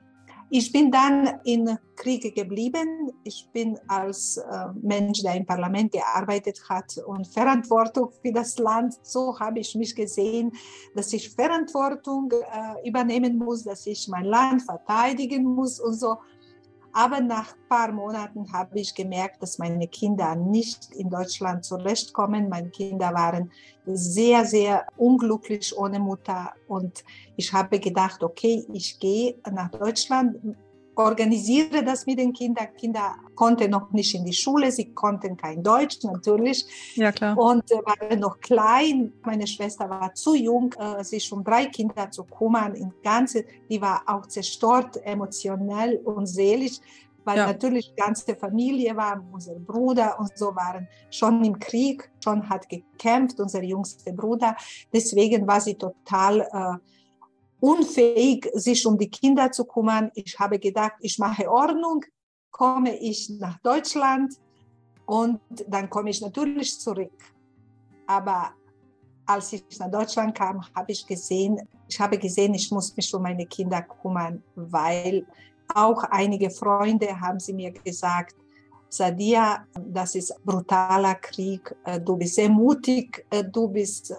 Ich 0.51 0.72
bin 0.72 0.89
dann 0.91 1.39
in 1.44 1.77
Kriege 1.96 2.32
geblieben. 2.32 3.12
Ich 3.24 3.48
bin 3.53 3.77
als 3.88 4.38
äh, 4.38 4.65
Mensch, 4.82 5.22
der 5.22 5.36
im 5.36 5.46
Parlament 5.46 5.91
gearbeitet 5.91 6.60
hat 6.68 6.98
und 7.06 7.27
Verantwortung 7.27 8.10
für 8.22 8.32
das 8.32 8.58
Land, 8.58 8.96
so 9.03 9.39
habe 9.39 9.60
ich 9.60 9.75
mich 9.75 9.96
gesehen, 9.96 10.51
dass 10.96 11.13
ich 11.13 11.29
Verantwortung 11.29 12.32
äh, 12.32 12.88
übernehmen 12.88 13.38
muss, 13.38 13.63
dass 13.63 13.86
ich 13.86 14.08
mein 14.08 14.25
Land 14.25 14.63
verteidigen 14.63 15.44
muss 15.44 15.79
und 15.79 15.94
so. 15.94 16.18
Aber 16.93 17.22
nach 17.22 17.53
ein 17.53 17.67
paar 17.69 17.91
Monaten 17.91 18.51
habe 18.51 18.79
ich 18.79 18.96
gemerkt, 18.96 19.41
dass 19.41 19.58
meine 19.60 19.88
Kinder 19.88 20.36
nicht 20.36 20.93
in 20.96 21.10
Deutschland 21.10 21.63
zurechtkommen. 21.63 22.50
Meine 22.50 22.69
Kinder 22.69 23.13
waren 23.13 23.51
sehr, 23.86 24.46
sehr 24.46 24.88
unglücklich 24.98 25.77
ohne 25.77 26.00
Mutter. 26.00 26.53
Und 26.67 27.03
ich 27.36 27.53
habe 27.53 27.79
gedacht, 27.79 28.24
okay, 28.24 28.65
ich 28.74 29.00
gehe 29.00 29.36
nach 29.51 29.69
Deutschland 29.69 30.38
organisiere 31.00 31.84
das 31.84 32.06
mit 32.06 32.20
den 32.20 32.34
Kindern. 32.34 32.68
Kinder 32.75 33.15
konnten 33.36 33.72
noch 33.72 33.91
nicht 33.91 34.13
in 34.13 34.25
die 34.25 34.34
Schule, 34.34 34.70
sie 34.72 34.94
konnten 34.94 35.38
kein 35.38 35.63
Deutsch 35.63 36.03
natürlich. 36.03 36.65
Ja, 36.96 37.12
klar. 37.12 37.38
Und 37.38 37.72
äh, 37.72 37.75
waren 37.75 38.20
noch 38.20 38.39
klein. 38.41 39.13
Meine 39.24 39.48
Schwester 39.48 39.89
war 39.89 40.13
zu 40.13 40.36
jung, 40.36 40.74
äh, 40.77 41.03
sich 41.03 41.32
um 41.32 41.44
drei 41.44 41.68
Kinder 41.68 42.12
zu 42.12 42.25
kümmern. 42.25 42.75
In 42.75 42.91
Ganze, 43.01 43.46
die 43.70 43.82
war 43.82 44.03
auch 44.08 44.25
zerstört, 44.27 45.00
emotionell 45.03 45.98
und 46.03 46.27
seelisch 46.27 46.79
weil 47.25 47.38
ja. 47.38 47.48
natürlich 47.48 47.94
die 47.94 48.01
ganze 48.01 48.36
Familie 48.36 48.96
war, 48.96 49.24
unser 49.32 49.53
Bruder 49.53 50.20
und 50.20 50.36
so 50.36 50.56
waren 50.56 50.88
schon 51.12 51.44
im 51.44 51.60
Krieg, 51.60 52.10
schon 52.24 52.50
hat 52.50 52.68
gekämpft, 52.70 53.39
unser 53.39 53.62
jüngster 53.62 54.13
Bruder. 54.13 54.56
Deswegen 54.91 55.46
war 55.46 55.62
sie 55.62 55.75
total 55.75 56.41
äh, 56.41 56.77
unfähig, 57.59 58.49
sich 58.53 58.85
um 58.85 58.97
die 58.97 59.09
Kinder 59.09 59.51
zu 59.51 59.65
kümmern. 59.65 60.11
Ich 60.15 60.37
habe 60.39 60.59
gedacht, 60.59 60.95
ich 61.01 61.19
mache 61.19 61.49
Ordnung, 61.49 62.05
komme 62.51 62.97
ich 62.97 63.29
nach 63.29 63.59
Deutschland 63.59 64.35
und 65.05 65.39
dann 65.67 65.89
komme 65.89 66.09
ich 66.09 66.21
natürlich 66.21 66.79
zurück. 66.79 67.11
Aber 68.07 68.51
als 69.25 69.53
ich 69.53 69.63
nach 69.79 69.91
Deutschland 69.91 70.35
kam, 70.35 70.61
habe 70.75 70.91
ich 70.91 71.05
gesehen, 71.05 71.61
ich 71.87 71.99
habe 71.99 72.17
gesehen, 72.17 72.53
ich 72.53 72.71
muss 72.71 72.95
mich 72.95 73.13
um 73.13 73.21
meine 73.21 73.45
Kinder 73.45 73.81
kümmern, 73.81 74.41
weil 74.55 75.25
auch 75.73 76.03
einige 76.03 76.49
Freunde 76.49 77.19
haben 77.19 77.39
sie 77.39 77.53
mir 77.53 77.71
gesagt, 77.71 78.35
Sadia, 78.89 79.67
das 79.75 80.15
ist 80.15 80.33
brutaler 80.43 81.15
Krieg, 81.15 81.75
äh, 81.85 81.99
du 81.99 82.17
bist 82.17 82.35
sehr 82.35 82.49
mutig, 82.49 83.25
äh, 83.29 83.43
du 83.43 83.67
bist 83.67 84.13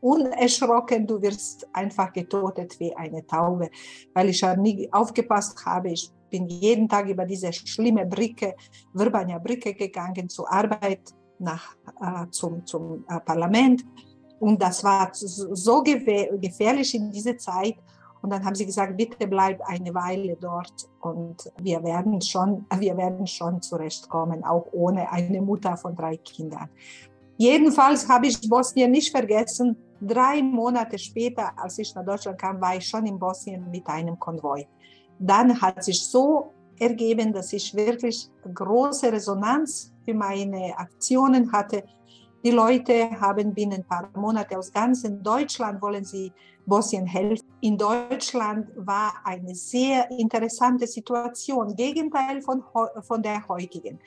unerschrocken, 0.00 1.06
du 1.06 1.20
wirst 1.22 1.66
einfach 1.72 2.12
getötet 2.12 2.78
wie 2.78 2.94
eine 2.94 3.26
Taube, 3.26 3.70
weil 4.12 4.28
ich 4.28 4.42
nie 4.58 4.88
aufgepasst 4.92 5.64
habe. 5.64 5.90
Ich 5.90 6.10
bin 6.30 6.48
jeden 6.48 6.88
Tag 6.88 7.08
über 7.08 7.24
diese 7.24 7.52
schlimme 7.52 8.06
Brücke, 8.06 8.54
Wirbania 8.92 9.38
Brücke 9.38 9.74
gegangen 9.74 10.28
zur 10.28 10.50
Arbeit 10.52 11.14
nach, 11.38 11.76
äh, 12.00 12.28
zum, 12.30 12.64
zum 12.66 13.04
äh, 13.08 13.20
Parlament. 13.20 13.84
Und 14.40 14.60
das 14.60 14.82
war 14.84 15.10
so 15.12 15.82
gefährlich 15.82 16.94
in 16.94 17.10
dieser 17.10 17.38
Zeit. 17.38 17.76
Und 18.20 18.30
dann 18.30 18.44
haben 18.44 18.54
sie 18.54 18.64
gesagt, 18.64 18.96
bitte 18.96 19.26
bleib 19.26 19.60
eine 19.68 19.94
Weile 19.94 20.34
dort 20.40 20.88
und 21.02 21.52
wir 21.60 21.84
werden 21.84 22.22
schon, 22.22 22.64
wir 22.78 22.96
werden 22.96 23.26
schon 23.26 23.60
zurechtkommen, 23.60 24.42
auch 24.44 24.66
ohne 24.72 25.12
eine 25.12 25.42
Mutter 25.42 25.76
von 25.76 25.94
drei 25.94 26.16
Kindern. 26.16 26.70
Jedenfalls 27.36 28.08
habe 28.08 28.28
ich 28.28 28.48
Bosnien 28.48 28.90
nicht 28.90 29.10
vergessen. 29.10 29.76
Drei 30.00 30.42
Monate 30.42 30.98
später, 30.98 31.52
als 31.56 31.78
ich 31.78 31.94
nach 31.94 32.04
Deutschland 32.04 32.38
kam, 32.38 32.60
war 32.60 32.76
ich 32.76 32.86
schon 32.86 33.06
in 33.06 33.18
Bosnien 33.18 33.70
mit 33.70 33.86
einem 33.86 34.18
Konvoi. 34.18 34.66
Dann 35.18 35.60
hat 35.60 35.82
sich 35.82 36.04
so 36.04 36.52
ergeben, 36.78 37.32
dass 37.32 37.52
ich 37.52 37.74
wirklich 37.74 38.28
große 38.52 39.10
Resonanz 39.10 39.92
für 40.04 40.14
meine 40.14 40.76
Aktionen 40.76 41.50
hatte. 41.50 41.84
Die 42.44 42.50
Leute 42.50 43.10
haben 43.20 43.54
binnen 43.54 43.72
ein 43.72 43.84
paar 43.84 44.10
Monaten 44.14 44.56
aus 44.56 44.70
ganzem 44.70 45.22
Deutschland 45.22 45.80
wollen 45.80 46.04
sie 46.04 46.30
Bosnien 46.66 47.06
helfen. 47.06 47.48
In 47.62 47.78
Deutschland 47.78 48.68
war 48.76 49.14
eine 49.24 49.54
sehr 49.54 50.10
interessante 50.10 50.86
Situation, 50.86 51.74
Gegenteil 51.74 52.42
von, 52.42 52.62
von 53.02 53.22
der 53.22 53.46
heutigen, 53.48 53.98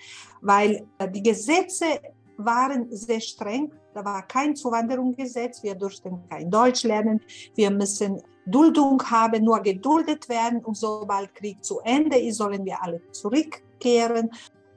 weil 0.42 0.88
die 1.14 1.24
Gesetze 1.24 2.00
waren 2.38 2.88
sehr 2.92 3.20
streng. 3.20 3.72
Da 3.94 4.04
war 4.06 4.22
kein 4.28 4.56
Zuwanderungsgesetz, 4.56 5.64
wir 5.64 5.76
durften 5.76 6.24
kein 6.30 6.50
Deutsch 6.50 6.84
lernen, 6.84 7.22
wir 7.56 7.72
müssen 7.72 8.22
Duldung 8.46 9.02
haben, 9.04 9.44
nur 9.44 9.60
geduldet 9.60 10.30
werden 10.30 10.64
und 10.64 10.78
sobald 10.78 11.34
Krieg 11.36 11.64
zu 11.64 11.80
Ende 11.80 12.18
ist, 12.18 12.38
sollen 12.38 12.64
wir 12.64 12.82
alle 12.82 13.02
zurückkehren. 13.12 14.30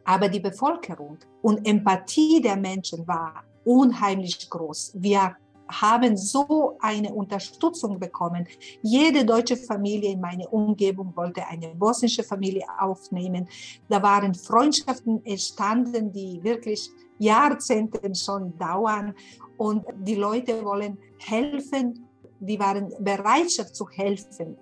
Aber 0.05 0.29
die 0.29 0.41
Bevölkerung 0.41 1.19
und 1.43 1.67
Empathie 1.67 2.41
der 2.41 2.57
Menschen 2.57 3.07
war 3.07 3.45
unheimlich 3.65 4.51
groß. 4.51 4.93
Wir 4.97 5.37
haben 5.71 6.17
so 6.17 6.77
eine 6.81 7.13
Unterstützung 7.15 7.99
bekommen. 7.99 8.47
Jede 8.83 9.25
deutsche 9.25 9.57
Familie 9.57 10.13
in 10.13 10.21
meiner 10.21 10.53
Umgebung 10.53 11.15
wollte 11.15 11.47
eine 11.47 11.69
bosnische 11.75 12.25
Familie 12.25 12.65
aufnehmen. 12.79 13.49
Da 13.89 14.03
waren 14.03 14.35
Freundschaften 14.35 15.25
entstanden, 15.25 16.13
die 16.13 16.43
wirklich 16.43 16.91
Jahrzehnte 17.21 18.15
schon 18.15 18.57
dauern. 18.59 19.15
Und 19.57 19.85
die 19.95 20.17
Leute 20.17 20.65
wollen 20.65 20.99
helfen, 21.19 22.07
die 22.41 22.59
waren 22.59 22.93
Bereitschaft 22.99 23.77
zu 23.77 23.89
helfen. 23.89 24.57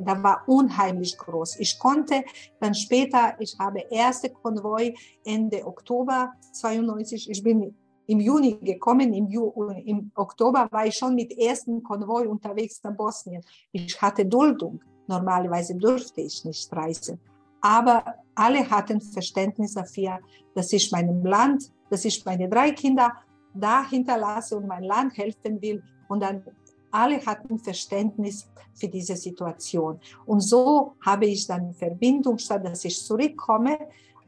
Da 0.00 0.20
war 0.22 0.42
unheimlich 0.48 1.16
groß. 1.16 1.60
Ich 1.60 1.78
konnte 1.78 2.24
dann 2.60 2.74
später, 2.74 3.34
ich 3.38 3.56
habe 3.58 3.84
erste 3.90 4.30
Konvoi 4.30 4.94
Ende 5.24 5.64
Oktober 5.64 6.32
92, 6.52 7.30
ich 7.30 7.42
bin 7.42 7.74
im 8.06 8.18
Juni 8.18 8.58
gekommen, 8.60 9.14
im, 9.14 9.28
Ju 9.28 9.52
im 9.84 10.10
Oktober 10.16 10.66
war 10.72 10.86
ich 10.86 10.96
schon 10.96 11.14
mit 11.14 11.38
ersten 11.38 11.80
Konvoi 11.84 12.26
unterwegs 12.26 12.82
nach 12.82 12.96
Bosnien. 12.96 13.42
Ich 13.70 14.02
hatte 14.02 14.26
Duldung. 14.26 14.82
Normalerweise 15.06 15.76
durfte 15.76 16.20
ich 16.20 16.44
nicht 16.44 16.72
reisen. 16.72 17.20
Aber 17.60 18.04
alle 18.34 18.68
hatten 18.70 19.00
Verständnis 19.00 19.74
dafür, 19.74 20.20
dass 20.54 20.72
ich 20.72 20.90
meinem 20.92 21.24
Land, 21.24 21.72
dass 21.90 22.04
ich 22.04 22.24
meine 22.24 22.48
drei 22.48 22.70
Kinder 22.72 23.12
da 23.54 23.88
hinterlasse 23.88 24.56
und 24.56 24.66
mein 24.66 24.84
Land 24.84 25.16
helfen 25.16 25.60
will. 25.60 25.82
Und 26.08 26.20
dann 26.22 26.42
alle 26.90 27.24
hatten 27.24 27.58
Verständnis 27.58 28.48
für 28.74 28.88
diese 28.88 29.16
Situation. 29.16 30.00
Und 30.26 30.40
so 30.40 30.94
habe 31.04 31.26
ich 31.26 31.46
dann 31.46 31.72
Verbindung, 31.74 32.38
statt 32.38 32.64
dass 32.64 32.84
ich 32.84 33.04
zurückkomme, 33.04 33.78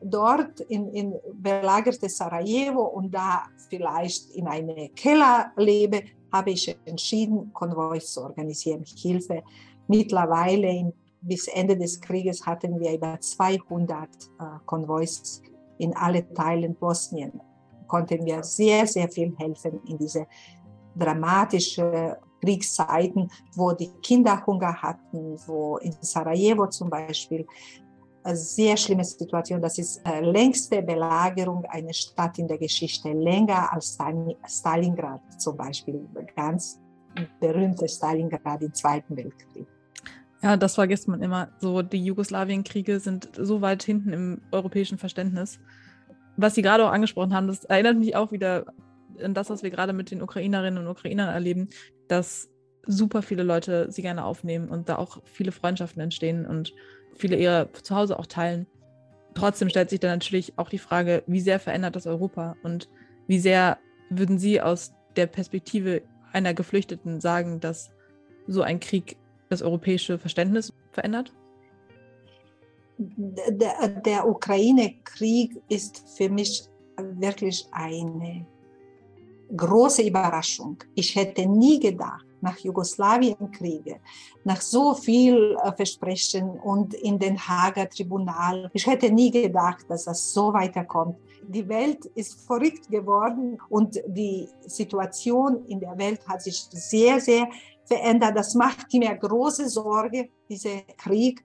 dort 0.05 0.61
in, 0.61 0.89
in 0.93 1.15
belagerte 1.35 2.09
Sarajevo 2.09 2.83
und 2.83 3.12
da 3.15 3.45
vielleicht 3.69 4.31
in 4.33 4.47
einem 4.47 4.95
Keller 4.95 5.53
lebe, 5.57 6.03
habe 6.33 6.51
ich 6.51 6.77
entschieden, 6.85 7.53
Konvois 7.53 8.01
zu 8.01 8.23
organisieren, 8.23 8.85
Hilfe. 8.85 9.43
Mittlerweile 9.89 10.69
in, 10.69 10.93
bis 11.23 11.49
Ende 11.49 11.76
des 11.76 12.00
Krieges 12.00 12.45
hatten 12.45 12.79
wir 12.81 12.95
über 12.95 13.19
200 13.19 14.09
äh, 14.09 14.45
Konvois 14.67 15.41
in 15.79 15.95
alle 15.97 16.33
Teilen 16.35 16.75
Bosnien. 16.75 17.41
Konnten 17.87 18.25
wir 18.25 18.43
sehr, 18.43 18.87
sehr 18.87 19.09
viel 19.09 19.35
helfen 19.38 19.81
in 19.87 19.99
diese 19.99 20.26
dramatischen 20.97 22.14
Kriegszeiten, 22.41 23.31
wo 23.55 23.73
die 23.73 23.91
Kinder 24.02 24.45
Hunger 24.47 24.75
hatten, 24.75 25.37
wo 25.47 25.79
in 25.79 25.95
Sarajevo 26.00 26.67
zum 26.67 26.91
Beispiel 26.91 27.47
eine 28.25 28.37
sehr 28.37 28.76
schlimme 28.76 29.05
Situation. 29.05 29.61
Das 29.61 29.79
ist 29.79 30.00
die 30.07 30.11
äh, 30.11 30.21
längste 30.21 30.83
Belagerung 30.83 31.64
einer 31.67 31.93
Stadt 31.93 32.38
in 32.38 32.49
der 32.49 32.59
Geschichte, 32.59 33.12
länger 33.12 33.73
als 33.73 33.99
Stalingrad 34.47 35.21
zum 35.41 35.57
Beispiel, 35.57 36.07
ganz 36.37 36.81
berühmte 37.41 37.88
Stalingrad 37.88 38.62
im 38.62 38.73
Zweiten 38.73 39.17
Weltkrieg. 39.17 39.67
Ja, 40.43 40.57
das 40.57 40.75
vergisst 40.75 41.07
man 41.07 41.23
immer. 41.23 41.51
So, 41.61 41.83
die 41.83 42.05
Jugoslawienkriege 42.05 42.99
sind 42.99 43.31
so 43.37 43.61
weit 43.61 43.83
hinten 43.83 44.13
im 44.13 44.41
europäischen 44.51 44.99
Verständnis. 44.99 45.61
Was 46.37 46.55
Sie 46.55 46.63
gerade 46.63 46.85
auch 46.85 46.93
angesprochen 46.93 47.35
haben, 47.35 47.47
das 47.47 47.65
erinnert 47.65 47.97
mich 47.97 48.17
auch 48.17 48.33
wieder 48.33 48.67
an 49.23 49.35
das, 49.35 49.51
was 49.51 49.63
wir 49.63 49.71
gerade 49.71 49.93
mit 49.93 50.11
den 50.11 50.23
Ukrainerinnen 50.23 50.85
und 50.85 50.91
Ukrainern 50.91 51.29
erleben, 51.29 51.69
dass 52.09 52.49
super 52.87 53.23
viele 53.23 53.45
Leute 53.45 53.93
sie 53.93 54.03
gerne 54.03 54.25
aufnehmen 54.25 54.69
und 54.69 54.89
da 54.89 54.97
auch 54.97 55.23
viele 55.25 55.53
Freundschaften 55.53 56.03
entstehen 56.03 56.47
und 56.47 56.73
viele 57.15 57.37
ihre 57.37 57.69
Zuhause 57.83 58.19
auch 58.19 58.27
teilen. 58.27 58.67
Trotzdem 59.35 59.69
stellt 59.69 59.91
sich 59.91 60.01
dann 60.01 60.11
natürlich 60.11 60.55
auch 60.59 60.69
die 60.69 60.79
Frage, 60.79 61.23
wie 61.27 61.41
sehr 61.41 61.61
verändert 61.61 61.95
das 61.95 62.07
Europa 62.07 62.57
und 62.63 62.89
wie 63.29 63.39
sehr 63.39 63.79
würden 64.11 64.39
Sie 64.39 64.61
aus 64.61 64.93
der 65.17 65.27
Perspektive 65.27 66.03
einer 66.33 66.55
Geflüchteten 66.55 67.21
sagen, 67.21 67.61
dass 67.61 67.93
so 68.47 68.63
ein 68.63 68.81
Krieg 68.81 69.17
das 69.53 69.63
europäische 69.63 70.19
Verständnis 70.19 70.73
verändert? 70.91 71.33
Der, 72.99 73.89
der 73.89 74.29
Ukraine-Krieg 74.29 75.61
ist 75.69 76.05
für 76.17 76.29
mich 76.29 76.65
wirklich 76.99 77.67
eine 77.73 78.47
große 79.57 80.03
Überraschung. 80.03 80.77
Ich 80.95 81.15
hätte 81.15 81.47
nie 81.47 81.79
gedacht, 81.81 82.25
nach 82.41 82.59
Jugoslawien-Kriege, 82.59 84.01
nach 84.45 84.61
so 84.61 84.95
viel 84.95 85.57
äh, 85.63 85.73
Versprechen 85.73 86.51
und 86.51 86.95
in 86.95 87.19
den 87.19 87.39
Hager 87.39 87.89
Tribunal. 87.89 88.69
Ich 88.73 88.87
hätte 88.87 89.11
nie 89.11 89.31
gedacht, 89.31 89.85
dass 89.89 90.05
das 90.05 90.33
so 90.33 90.53
weiterkommt. 90.53 91.17
Die 91.49 91.69
Welt 91.69 92.05
ist 92.15 92.41
verrückt 92.47 92.91
geworden 92.91 93.59
und 93.69 94.01
die 94.07 94.49
Situation 94.67 95.65
in 95.67 95.81
der 95.81 95.97
Welt 95.99 96.21
hat 96.27 96.43
sich 96.43 96.57
sehr, 96.71 97.21
sehr 97.21 97.49
verändert. 97.85 98.37
Das 98.37 98.55
macht 98.55 98.93
mir 98.93 99.15
große 99.15 99.69
Sorge, 99.69 100.29
dieser 100.49 100.83
Krieg. 100.97 101.45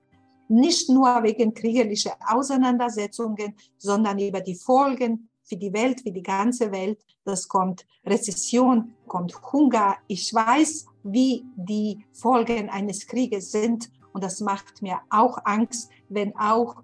Nicht 0.50 0.90
nur 0.90 1.24
wegen 1.24 1.54
kriegerischer 1.54 2.16
Auseinandersetzungen, 2.28 3.56
sondern 3.78 4.18
über 4.20 4.40
die 4.42 4.56
Folgen 4.56 5.30
für 5.44 5.58
die 5.58 5.74
Welt, 5.74 6.02
für 6.02 6.12
die 6.12 6.24
ganze 6.24 6.72
Welt. 6.72 7.00
Das 7.26 7.48
kommt 7.48 7.86
Rezession, 8.06 8.94
kommt 9.08 9.34
Hunger. 9.52 9.96
Ich 10.08 10.34
weiß, 10.34 10.86
wie 11.04 11.46
die 11.56 12.06
Folgen 12.14 12.70
eines 12.70 13.08
Krieges 13.08 13.52
sind. 13.52 13.90
Und 14.14 14.24
das 14.24 14.42
macht 14.42 14.82
mir 14.82 15.00
auch 15.10 15.38
Angst, 15.46 15.90
wenn 16.10 16.36
auch 16.38 16.84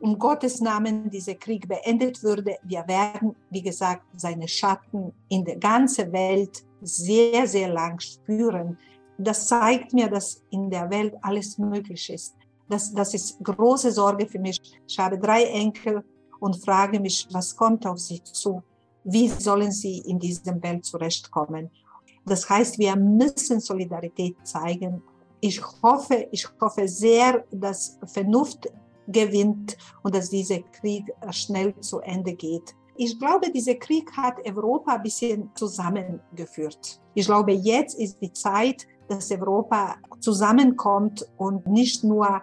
um 0.00 0.18
Gottes 0.18 0.60
Namen 0.60 1.10
dieser 1.10 1.34
Krieg 1.34 1.68
beendet 1.68 2.22
würde. 2.22 2.56
Wir 2.62 2.86
werden, 2.88 3.36
wie 3.50 3.62
gesagt, 3.62 4.02
seine 4.16 4.48
Schatten 4.48 5.12
in 5.28 5.44
der 5.44 5.56
ganzen 5.56 6.12
Welt 6.12 6.64
sehr, 6.80 7.46
sehr 7.46 7.68
lang 7.68 8.00
spüren. 8.00 8.78
Das 9.22 9.48
zeigt 9.48 9.92
mir, 9.92 10.08
dass 10.08 10.42
in 10.50 10.70
der 10.70 10.88
Welt 10.90 11.14
alles 11.20 11.58
möglich 11.58 12.08
ist. 12.08 12.34
Das, 12.68 12.92
das 12.94 13.12
ist 13.12 13.38
große 13.44 13.92
Sorge 13.92 14.26
für 14.26 14.38
mich. 14.38 14.58
Ich 14.88 14.98
habe 14.98 15.18
drei 15.18 15.44
Enkel 15.44 16.02
und 16.38 16.56
frage 16.56 16.98
mich, 16.98 17.28
was 17.30 17.54
kommt 17.54 17.86
auf 17.86 17.98
sie 17.98 18.22
zu? 18.22 18.62
Wie 19.04 19.28
sollen 19.28 19.72
sie 19.72 19.98
in 19.98 20.18
diesem 20.18 20.62
Welt 20.62 20.86
zurechtkommen? 20.86 21.70
Das 22.24 22.48
heißt, 22.48 22.78
wir 22.78 22.96
müssen 22.96 23.60
Solidarität 23.60 24.36
zeigen. 24.42 25.02
Ich 25.40 25.60
hoffe, 25.82 26.28
ich 26.30 26.48
hoffe 26.58 26.88
sehr, 26.88 27.44
dass 27.50 27.98
Vernunft 28.06 28.68
gewinnt 29.06 29.76
und 30.02 30.14
dass 30.14 30.30
dieser 30.30 30.60
Krieg 30.60 31.04
schnell 31.30 31.78
zu 31.80 32.00
Ende 32.00 32.32
geht. 32.34 32.74
Ich 32.96 33.18
glaube, 33.18 33.50
dieser 33.50 33.74
Krieg 33.74 34.10
hat 34.16 34.36
Europa 34.46 34.94
ein 34.94 35.02
bisschen 35.02 35.50
zusammengeführt. 35.54 37.00
Ich 37.14 37.26
glaube, 37.26 37.52
jetzt 37.52 37.98
ist 37.98 38.18
die 38.20 38.32
Zeit, 38.32 38.86
dass 39.10 39.30
Europa 39.30 39.96
zusammenkommt 40.20 41.26
und 41.36 41.66
nicht 41.66 42.04
nur 42.04 42.42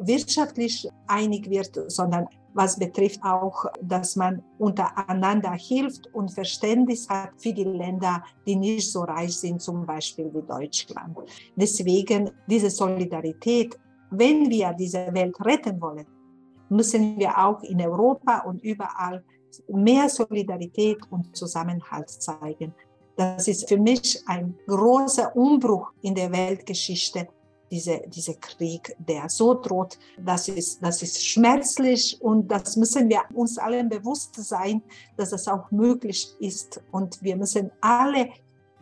wirtschaftlich 0.00 0.88
einig 1.06 1.48
wird, 1.48 1.90
sondern 1.90 2.26
was 2.54 2.76
betrifft 2.76 3.22
auch, 3.22 3.66
dass 3.80 4.16
man 4.16 4.42
untereinander 4.58 5.52
hilft 5.52 6.12
und 6.12 6.32
Verständnis 6.32 7.08
hat 7.08 7.30
für 7.36 7.52
die 7.52 7.64
Länder, 7.64 8.24
die 8.46 8.56
nicht 8.56 8.90
so 8.90 9.02
reich 9.02 9.36
sind, 9.36 9.62
zum 9.62 9.86
Beispiel 9.86 10.28
wie 10.34 10.42
Deutschland. 10.42 11.16
Deswegen 11.54 12.30
diese 12.48 12.70
Solidarität, 12.70 13.78
wenn 14.10 14.50
wir 14.50 14.72
diese 14.72 15.12
Welt 15.14 15.36
retten 15.40 15.80
wollen, 15.80 16.06
müssen 16.68 17.18
wir 17.18 17.38
auch 17.38 17.62
in 17.62 17.80
Europa 17.80 18.40
und 18.40 18.62
überall 18.64 19.22
mehr 19.68 20.08
Solidarität 20.08 20.98
und 21.10 21.36
Zusammenhalt 21.36 22.10
zeigen. 22.10 22.74
Das 23.18 23.48
ist 23.48 23.68
für 23.68 23.78
mich 23.78 24.22
ein 24.26 24.54
großer 24.68 25.34
Umbruch 25.34 25.90
in 26.02 26.14
der 26.14 26.30
Weltgeschichte, 26.30 27.26
diese, 27.68 28.00
dieser 28.06 28.34
Krieg, 28.34 28.94
der 28.96 29.28
so 29.28 29.54
droht, 29.54 29.98
das 30.24 30.48
ist, 30.48 30.80
das 30.84 31.02
ist 31.02 31.26
schmerzlich 31.26 32.16
und 32.20 32.46
das 32.46 32.76
müssen 32.76 33.08
wir 33.08 33.22
uns 33.34 33.58
allen 33.58 33.88
bewusst 33.88 34.36
sein, 34.36 34.82
dass 35.16 35.32
es 35.32 35.48
auch 35.48 35.68
möglich 35.72 36.28
ist 36.38 36.80
und 36.92 37.20
wir 37.20 37.34
müssen 37.34 37.72
alle 37.80 38.28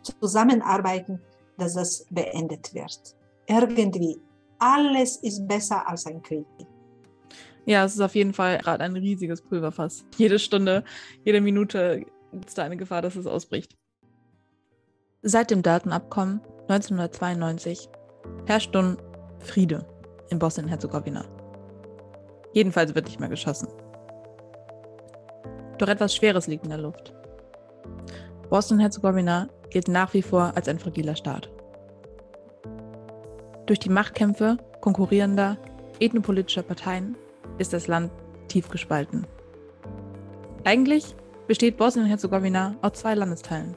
zusammenarbeiten, 0.03 1.19
dass 1.57 1.75
es 1.75 2.05
beendet 2.11 2.75
wird. 2.75 3.15
Irgendwie, 3.47 4.19
alles 4.59 5.17
ist 5.17 5.47
besser 5.47 5.89
als 5.89 6.05
ein 6.05 6.21
Krieg. 6.21 6.45
Ja, 7.65 7.85
es 7.85 7.95
ist 7.95 8.01
auf 8.01 8.13
jeden 8.13 8.35
Fall 8.35 8.59
gerade 8.59 8.83
ein 8.83 8.95
riesiges 8.95 9.41
Pulverfass. 9.41 10.05
Jede 10.15 10.37
Stunde, 10.37 10.83
jede 11.25 11.41
Minute 11.41 12.05
es 12.45 12.53
da 12.53 12.65
eine 12.65 12.77
Gefahr, 12.77 13.01
dass 13.01 13.15
es 13.15 13.25
ausbricht. 13.25 13.75
Seit 15.23 15.49
dem 15.49 15.63
Datenabkommen 15.63 16.41
1992 16.67 17.89
herrscht 18.45 18.73
nun 18.75 18.97
Friede 19.39 19.83
in 20.29 20.37
Bosnien-Herzegowina. 20.37 21.25
Jedenfalls 22.53 22.93
wird 22.93 23.05
nicht 23.05 23.19
mehr 23.19 23.27
geschossen. 23.27 23.67
Doch 25.79 25.87
etwas 25.87 26.15
Schweres 26.15 26.45
liegt 26.45 26.65
in 26.65 26.69
der 26.69 26.77
Luft. 26.77 27.15
Bosnien-Herzegowina 28.51 29.49
gilt 29.71 29.87
nach 29.87 30.13
wie 30.13 30.21
vor 30.21 30.51
als 30.55 30.67
ein 30.67 30.77
fragiler 30.77 31.15
Staat. 31.15 31.49
Durch 33.65 33.79
die 33.79 33.89
Machtkämpfe 33.89 34.57
konkurrierender 34.81 35.57
ethnopolitischer 35.99 36.63
Parteien 36.63 37.17
ist 37.57 37.73
das 37.73 37.87
Land 37.87 38.11
tief 38.49 38.69
gespalten. 38.69 39.25
Eigentlich 40.63 41.15
besteht 41.47 41.77
Bosnien-Herzegowina 41.77 42.75
aus 42.83 42.93
zwei 42.93 43.15
Landesteilen. 43.15 43.75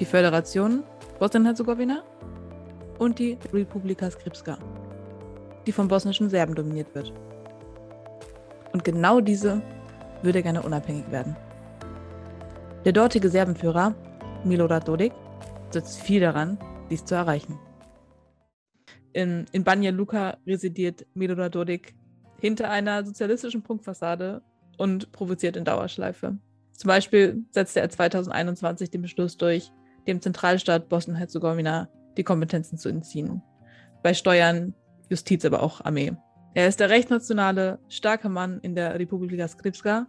Die 0.00 0.04
Föderation 0.04 0.82
Bosnien-Herzegowina 1.20 2.02
und 2.98 3.20
die 3.20 3.38
Republika 3.52 4.10
Srpska, 4.10 4.58
die 5.66 5.72
von 5.72 5.86
bosnischen 5.86 6.28
Serben 6.28 6.56
dominiert 6.56 6.92
wird. 6.94 7.12
Und 8.72 8.82
genau 8.82 9.20
diese 9.20 9.62
würde 10.22 10.42
gerne 10.42 10.62
unabhängig 10.62 11.08
werden. 11.12 11.36
Der 12.84 12.92
dortige 12.92 13.28
Serbenführer, 13.28 13.94
Milorad 14.44 14.88
Dodik, 14.88 15.12
setzt 15.70 16.00
viel 16.00 16.20
daran, 16.20 16.58
dies 16.90 17.04
zu 17.04 17.14
erreichen. 17.14 17.58
In, 19.12 19.46
in 19.52 19.62
Banja 19.62 19.92
Luka 19.92 20.38
residiert 20.44 21.06
Milorad 21.14 21.54
Dodik 21.54 21.94
hinter 22.40 22.68
einer 22.68 23.04
sozialistischen 23.06 23.62
Prunkfassade 23.62 24.42
und 24.76 25.12
provoziert 25.12 25.56
in 25.56 25.64
Dauerschleife. 25.64 26.36
Zum 26.72 26.88
Beispiel 26.88 27.44
setzte 27.52 27.80
er 27.80 27.88
2021 27.88 28.90
den 28.90 29.02
Beschluss 29.02 29.36
durch, 29.36 29.70
dem 30.06 30.20
Zentralstaat 30.20 30.88
Bosnien-Herzegowina 30.88 31.88
die 32.16 32.24
Kompetenzen 32.24 32.78
zu 32.78 32.88
entziehen. 32.88 33.42
Bei 34.02 34.14
Steuern, 34.14 34.74
Justiz, 35.08 35.44
aber 35.44 35.62
auch 35.62 35.84
Armee. 35.84 36.12
Er 36.54 36.68
ist 36.68 36.80
der 36.80 36.90
rechtsnationale, 36.90 37.78
starke 37.88 38.28
Mann 38.28 38.60
in 38.60 38.74
der 38.74 38.98
Republika 38.98 39.48
Srpska. 39.48 40.06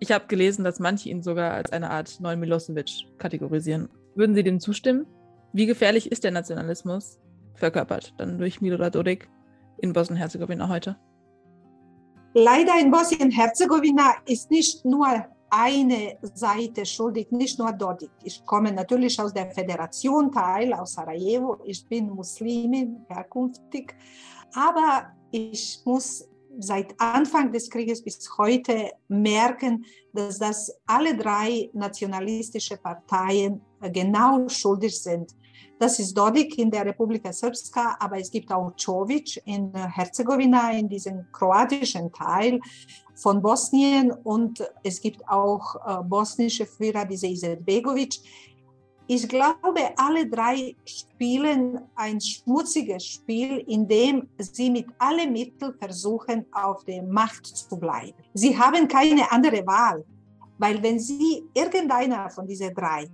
Ich 0.00 0.12
habe 0.12 0.26
gelesen, 0.26 0.64
dass 0.64 0.80
manche 0.80 1.08
ihn 1.08 1.22
sogar 1.22 1.54
als 1.54 1.72
eine 1.72 1.90
Art 1.90 2.20
neuen 2.20 2.40
Milosevic 2.40 2.90
kategorisieren. 3.18 3.88
Würden 4.14 4.34
Sie 4.34 4.42
dem 4.42 4.60
zustimmen? 4.60 5.06
Wie 5.52 5.66
gefährlich 5.66 6.10
ist 6.10 6.24
der 6.24 6.30
Nationalismus, 6.30 7.18
verkörpert 7.54 8.14
dann 8.18 8.38
durch 8.38 8.60
Milorad 8.60 8.94
Dodik 8.94 9.30
in 9.78 9.92
Bosnien-Herzegowina 9.92 10.68
heute? 10.68 10.96
Leider 12.34 12.72
in 12.80 12.90
Bosnien-Herzegowina 12.90 14.14
ist 14.26 14.50
nicht 14.50 14.84
nur 14.84 15.26
eine 15.52 16.16
Seite 16.34 16.86
schuldig, 16.86 17.30
nicht 17.30 17.58
nur 17.58 17.72
dort. 17.72 18.08
Ich 18.24 18.44
komme 18.46 18.72
natürlich 18.72 19.20
aus 19.20 19.34
der 19.34 19.50
Föderation 19.50 20.32
Teil, 20.32 20.72
aus 20.72 20.94
Sarajevo. 20.94 21.58
Ich 21.64 21.86
bin 21.86 22.08
Muslimin, 22.08 23.04
herkunftig. 23.08 23.94
Aber 24.54 25.12
ich 25.30 25.80
muss 25.84 26.26
seit 26.58 26.98
Anfang 26.98 27.52
des 27.52 27.68
Krieges 27.68 28.02
bis 28.02 28.18
heute 28.38 28.92
merken, 29.08 29.84
dass 30.12 30.38
das 30.38 30.74
alle 30.86 31.16
drei 31.16 31.68
nationalistische 31.74 32.78
Parteien 32.78 33.60
genau 33.92 34.48
schuldig 34.48 35.02
sind. 35.02 35.34
Das 35.82 35.98
ist 35.98 36.16
Dodik 36.16 36.56
in 36.58 36.70
der 36.70 36.86
Republika 36.86 37.32
Srpska, 37.32 37.96
aber 37.98 38.16
es 38.16 38.30
gibt 38.30 38.52
auch 38.52 38.70
Čović 38.76 39.40
in 39.46 39.74
Herzegowina, 39.74 40.70
in 40.78 40.88
diesem 40.88 41.26
kroatischen 41.32 42.12
Teil 42.12 42.60
von 43.16 43.42
Bosnien 43.42 44.12
und 44.22 44.62
es 44.84 45.00
gibt 45.00 45.28
auch 45.28 45.74
äh, 45.74 46.04
bosnische 46.04 46.66
Führer, 46.66 47.04
diese 47.04 47.26
Izetbegovic. 47.26 48.14
Ich 49.08 49.28
glaube, 49.28 49.80
alle 49.96 50.28
drei 50.28 50.76
spielen 50.84 51.80
ein 51.96 52.20
schmutziges 52.20 53.04
Spiel, 53.04 53.64
in 53.66 53.88
dem 53.88 54.28
sie 54.38 54.70
mit 54.70 54.86
allen 55.00 55.32
Mitteln 55.32 55.74
versuchen, 55.80 56.46
auf 56.52 56.84
der 56.84 57.02
Macht 57.02 57.44
zu 57.44 57.76
bleiben. 57.76 58.22
Sie 58.34 58.56
haben 58.56 58.86
keine 58.86 59.32
andere 59.32 59.66
Wahl, 59.66 60.04
weil 60.58 60.80
wenn 60.80 61.00
sie 61.00 61.42
irgendeiner 61.52 62.30
von 62.30 62.46
diesen 62.46 62.72
drei 62.72 63.08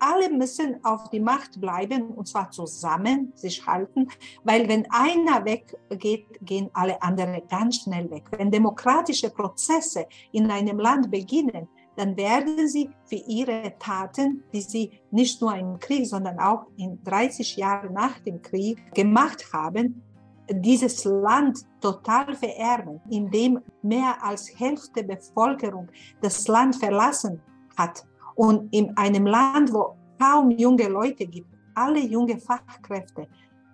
alle 0.00 0.30
müssen 0.30 0.84
auf 0.84 1.10
die 1.10 1.20
Macht 1.20 1.60
bleiben 1.60 2.08
und 2.10 2.26
zwar 2.26 2.50
zusammen 2.50 3.32
sich 3.34 3.66
halten, 3.66 4.08
weil 4.44 4.68
wenn 4.68 4.86
einer 4.90 5.44
weggeht, 5.44 6.26
gehen 6.42 6.70
alle 6.72 7.00
anderen 7.02 7.42
ganz 7.48 7.82
schnell 7.82 8.10
weg. 8.10 8.24
Wenn 8.36 8.50
demokratische 8.50 9.30
Prozesse 9.30 10.06
in 10.32 10.50
einem 10.50 10.78
Land 10.78 11.10
beginnen, 11.10 11.68
dann 11.96 12.16
werden 12.16 12.66
sie 12.66 12.90
für 13.04 13.16
ihre 13.16 13.74
Taten, 13.78 14.42
die 14.52 14.62
sie 14.62 14.90
nicht 15.10 15.40
nur 15.40 15.54
im 15.54 15.78
Krieg, 15.78 16.06
sondern 16.06 16.38
auch 16.38 16.66
in 16.76 17.02
30 17.04 17.56
Jahren 17.56 17.92
nach 17.92 18.18
dem 18.20 18.40
Krieg 18.40 18.78
gemacht 18.94 19.52
haben, 19.52 20.02
dieses 20.50 21.04
Land 21.04 21.60
total 21.80 22.34
vererben, 22.34 23.00
indem 23.10 23.60
mehr 23.82 24.16
als 24.22 24.58
Hälfte 24.58 25.04
der 25.04 25.16
Bevölkerung 25.16 25.88
das 26.20 26.48
Land 26.48 26.76
verlassen 26.76 27.40
hat. 27.76 28.04
Und 28.40 28.72
in 28.72 28.96
einem 28.96 29.26
Land, 29.26 29.70
wo 29.70 29.96
kaum 30.18 30.50
junge 30.52 30.88
Leute 30.88 31.26
gibt, 31.26 31.50
alle 31.74 32.00
junge 32.00 32.38
Fachkräfte 32.38 33.28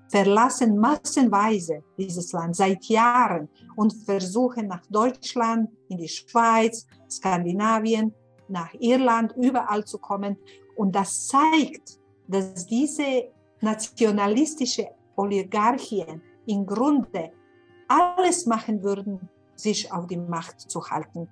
verlassen 0.08 0.76
massenweise 0.76 1.84
dieses 1.96 2.32
Land 2.32 2.56
seit 2.56 2.84
Jahren 2.86 3.48
und 3.76 3.92
versuchen 3.92 4.66
nach 4.66 4.84
Deutschland, 4.90 5.70
in 5.88 5.98
die 5.98 6.08
Schweiz, 6.08 6.84
Skandinavien, 7.08 8.12
nach 8.48 8.74
Irland, 8.80 9.36
überall 9.36 9.84
zu 9.84 9.98
kommen. 9.98 10.36
Und 10.74 10.96
das 10.96 11.28
zeigt, 11.28 12.00
dass 12.26 12.66
diese 12.66 13.28
nationalistische 13.60 14.88
Oligarchien 15.14 16.20
im 16.46 16.66
Grunde 16.66 17.30
alles 17.86 18.46
machen 18.46 18.82
würden, 18.82 19.28
sich 19.54 19.92
auf 19.92 20.08
die 20.08 20.16
Macht 20.16 20.60
zu 20.60 20.84
halten. 20.84 21.28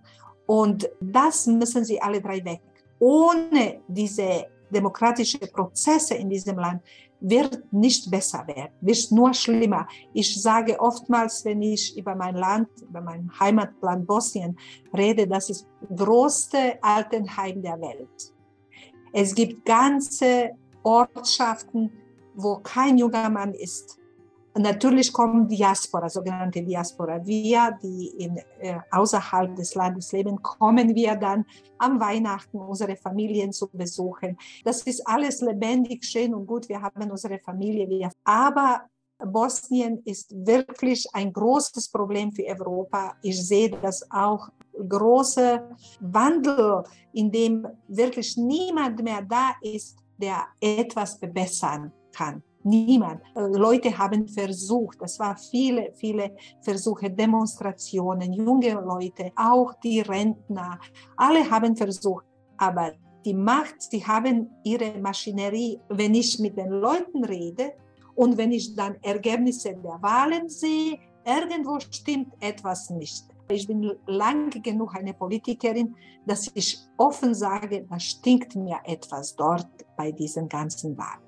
Und 0.47 0.89
das 1.01 1.49
müssen 1.49 1.85
sie 1.85 2.01
alle 2.01 2.21
drei 2.21 2.45
weg. 2.45 2.61
Ohne 3.05 3.83
diese 3.87 4.47
demokratischen 4.71 5.41
Prozesse 5.53 6.15
in 6.15 6.31
diesem 6.31 6.57
Land 6.57 6.81
wird 7.21 7.63
nicht 7.71 8.11
besser 8.11 8.47
werden, 8.47 8.73
wird 8.81 9.11
nur 9.11 9.35
schlimmer. 9.35 9.87
Ich 10.15 10.41
sage 10.41 10.81
oftmals, 10.81 11.45
wenn 11.45 11.61
ich 11.61 11.99
über 11.99 12.15
mein 12.15 12.35
Land, 12.35 12.69
über 12.81 13.03
mein 13.03 13.31
Heimatland 13.39 14.07
Bosnien 14.07 14.59
rede, 14.97 15.27
das 15.27 15.51
ist 15.51 15.67
das 15.83 15.99
größte 15.99 16.79
Altenheim 16.81 17.61
der 17.61 17.79
Welt. 17.79 18.33
Es 19.13 19.35
gibt 19.35 19.67
ganze 19.67 20.53
Ortschaften, 20.83 21.93
wo 22.35 22.57
kein 22.57 22.97
junger 22.97 23.29
Mann 23.29 23.53
ist, 23.53 23.99
Natürlich 24.57 25.13
kommen 25.13 25.49
Diaspora, 25.49 26.09
sogenannte 26.09 26.63
Diaspora. 26.63 27.25
Wir, 27.27 27.77
die 27.83 28.07
in, 28.19 28.37
äh, 28.61 28.79
außerhalb 28.91 29.57
des 29.57 29.75
Landes 29.75 30.13
leben, 30.13 30.41
kommen 30.43 30.95
wir 30.95 31.17
dann 31.17 31.45
am 31.79 31.99
Weihnachten 31.99 32.59
unsere 32.59 32.95
Familien 32.95 33.53
zu 33.53 33.69
besuchen. 33.69 34.39
Das 34.65 34.83
ist 34.83 35.05
alles 35.09 35.41
lebendig, 35.41 36.05
schön 36.05 36.33
und 36.35 36.47
gut. 36.47 36.69
Wir 36.69 36.81
haben 36.81 37.11
unsere 37.11 37.41
Familie. 37.41 37.89
Wir, 37.89 38.11
aber 38.23 38.83
Bosnien 39.19 40.01
ist 40.05 40.33
wirklich 40.47 41.07
ein 41.13 41.33
großes 41.33 41.89
Problem 41.89 42.31
für 42.33 42.45
Europa. 42.47 43.17
Ich 43.23 43.47
sehe 43.47 43.71
das 43.71 44.09
auch 44.11 44.49
große 44.89 45.69
Wandel, 46.01 46.85
in 47.13 47.31
dem 47.31 47.67
wirklich 47.89 48.37
niemand 48.37 49.03
mehr 49.03 49.23
da 49.23 49.53
ist, 49.63 49.97
der 50.17 50.47
etwas 50.61 51.15
verbessern 51.15 51.93
kann. 52.13 52.43
Niemand. 52.67 53.21
Äh, 53.37 53.43
Leute 53.59 53.97
haben 53.97 54.27
versucht, 54.27 54.97
es 55.03 55.19
waren 55.19 55.37
viele, 55.37 55.93
viele 55.95 56.35
Versuche, 56.63 57.11
Demonstrationen, 57.11 58.33
junge 58.33 58.73
Leute, 58.73 59.33
auch 59.37 59.75
die 59.75 60.01
Rentner, 60.01 60.79
alle 61.17 61.49
haben 61.51 61.77
versucht. 61.77 62.25
Aber 62.57 62.93
die 63.25 63.35
Macht, 63.35 63.83
sie 63.83 64.05
haben 64.05 64.51
ihre 64.65 64.99
Maschinerie, 64.99 65.79
wenn 65.91 66.15
ich 66.15 66.39
mit 66.39 66.57
den 66.57 66.71
Leuten 66.71 67.25
rede 67.25 67.75
und 68.15 68.39
wenn 68.39 68.53
ich 68.53 68.75
dann 68.75 68.97
Ergebnisse 69.03 69.75
der 69.75 69.99
Wahlen 70.01 70.49
sehe, 70.49 70.99
irgendwo 71.27 71.79
stimmt 71.81 72.33
etwas 72.41 72.89
nicht. 72.89 73.27
Ich 73.49 73.67
bin 73.67 73.93
lange 74.07 74.49
genug 74.63 74.95
eine 74.95 75.13
Politikerin, 75.13 75.95
dass 76.25 76.51
ich 76.55 76.79
offen 76.97 77.35
sage, 77.35 77.87
da 77.91 78.01
stinkt 78.01 78.57
mir 78.57 78.79
etwas 78.85 79.37
dort 79.37 79.69
bei 79.99 80.13
diesen 80.13 80.49
ganzen 80.49 80.97
Wahlen 80.97 81.24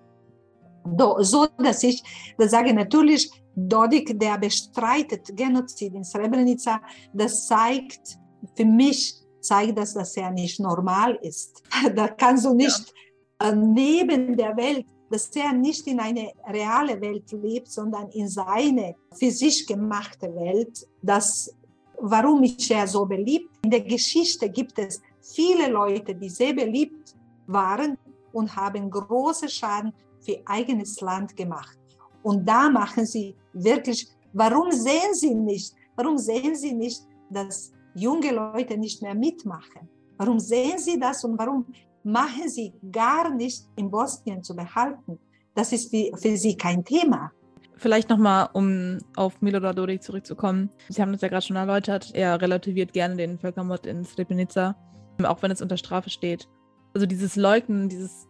so 1.21 1.47
dass 1.59 1.83
ich 1.83 2.03
das 2.39 2.51
sage, 2.51 2.73
natürlich, 2.73 3.31
Dodik, 3.55 4.19
der 4.21 4.39
bestreitet 4.39 5.35
Genozid 5.35 5.95
in 5.95 6.05
Srebrenica, 6.05 6.81
das 7.13 7.47
zeigt, 7.47 8.19
für 8.55 8.67
mich 8.67 9.15
zeigt 9.41 9.79
das, 9.79 9.95
dass 9.95 10.17
er 10.17 10.31
nicht 10.31 10.61
normal 10.61 11.19
ist. 11.23 11.63
Da 11.95 12.09
kannst 12.09 12.45
du 12.45 12.55
nicht 12.55 12.93
ja. 13.41 13.51
Äh, 13.51 13.57
neben 13.57 14.37
der 14.37 14.57
Welt, 14.57 14.87
dass 15.11 15.29
er 15.37 15.53
nicht 15.53 15.87
in 15.87 16.01
eine 16.01 16.33
reale 16.49 17.01
Welt 17.01 17.31
lebt, 17.33 17.69
sondern 17.69 18.09
in 18.11 18.29
seine 18.29 18.95
für 19.13 19.31
sich 19.31 19.67
gemachte 19.67 20.35
Welt. 20.35 20.87
Das, 21.03 21.55
warum 22.01 22.43
ist 22.43 22.71
er 22.71 22.87
so 22.87 23.05
beliebt? 23.07 23.51
In 23.65 23.71
der 23.71 23.83
Geschichte 23.83 24.49
gibt 24.49 24.79
es 24.79 25.01
viele 25.21 25.69
Leute, 25.69 26.15
die 26.15 26.29
sehr 26.29 26.55
beliebt 26.55 27.15
waren 27.47 27.99
und 28.33 28.55
haben 28.55 28.91
große 28.91 29.49
Schaden 29.49 29.93
für 30.27 30.39
eigenes 30.45 31.01
Land 31.01 31.37
gemacht. 31.37 31.79
Und 32.23 32.47
da 32.47 32.69
machen 32.69 33.07
sie 33.07 33.35
wirklich, 33.53 34.09
warum 34.33 34.71
sehen 34.73 35.15
sie 35.15 35.35
nicht, 35.35 35.75
warum 35.97 36.19
sehen 36.19 36.57
sie 36.57 36.73
nicht, 36.73 37.03
dass 37.31 37.73
junge 37.95 38.33
Leute 38.33 38.77
nicht 38.77 39.01
mehr 39.01 39.15
mitmachen? 39.15 39.89
Warum 40.19 40.39
sehen 40.39 40.79
sie 40.79 40.99
das 40.99 41.25
und 41.25 41.39
warum 41.39 41.67
machen 42.03 42.49
sie 42.49 42.73
gar 42.91 43.31
nicht 43.31 43.67
in 43.77 43.91
Bosnien 43.91 44.43
zu 44.43 44.55
behalten? 44.55 45.19
Das 45.55 45.73
ist 45.73 45.91
für, 45.91 46.37
sie 46.37 46.57
kein 46.57 46.85
Thema. 46.85 47.31
Vielleicht 47.77 48.09
nochmal, 48.09 48.49
um 48.53 48.99
auf 49.17 49.41
Milorad 49.43 49.79
Dodik 49.79 50.03
zurückzukommen. 50.03 50.71
Sie 50.89 51.01
haben 51.01 51.13
das 51.13 51.21
ja 51.21 51.29
gerade 51.29 51.45
schon 51.45 51.57
erläutert. 51.57 52.11
Er 52.15 52.41
relativiert 52.41 52.93
gerne 52.93 53.17
den 53.17 53.39
Völkermord 53.39 53.87
in 53.87 54.05
Srebrenica, 54.05 54.75
auch 55.23 55.43
wenn 55.43 55.51
es 55.51 55.63
unter 55.63 55.77
Strafe 55.77 56.11
steht. 56.11 56.49
Also 56.95 57.07
dieses 57.07 57.37
Leugnen, 57.37 57.89
dieses 57.89 58.27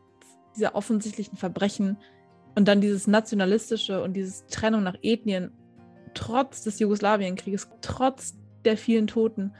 dieser 0.56 0.74
offensichtlichen 0.74 1.36
Verbrechen 1.36 1.98
und 2.54 2.66
dann 2.66 2.80
dieses 2.80 3.06
nationalistische 3.06 4.02
und 4.02 4.14
diese 4.14 4.46
Trennung 4.48 4.82
nach 4.82 4.96
Ethnien, 5.02 5.52
trotz 6.14 6.62
des 6.62 6.78
Jugoslawienkrieges, 6.78 7.68
trotz 7.82 8.34
der 8.64 8.76
vielen 8.76 9.06
Toten, 9.06 9.52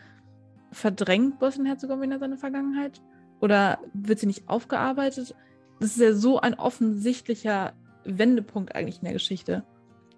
verdrängt 0.73 1.39
Bosnien-Herzegowina 1.39 2.19
seine 2.19 2.37
Vergangenheit? 2.37 3.01
Oder 3.41 3.79
wird 3.93 4.19
sie 4.19 4.27
nicht 4.27 4.49
aufgearbeitet? 4.49 5.35
Das 5.81 5.91
ist 5.91 6.01
ja 6.01 6.15
so 6.15 6.41
ein 6.41 6.55
offensichtlicher 6.55 7.75
Wendepunkt 8.05 8.75
eigentlich 8.75 8.99
in 8.99 9.05
der 9.05 9.13
Geschichte. 9.13 9.65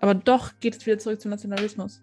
Aber 0.01 0.15
doch 0.15 0.61
geht 0.61 0.77
es 0.77 0.87
wieder 0.87 0.99
zurück 0.99 1.21
zum 1.21 1.31
Nationalismus. 1.31 2.03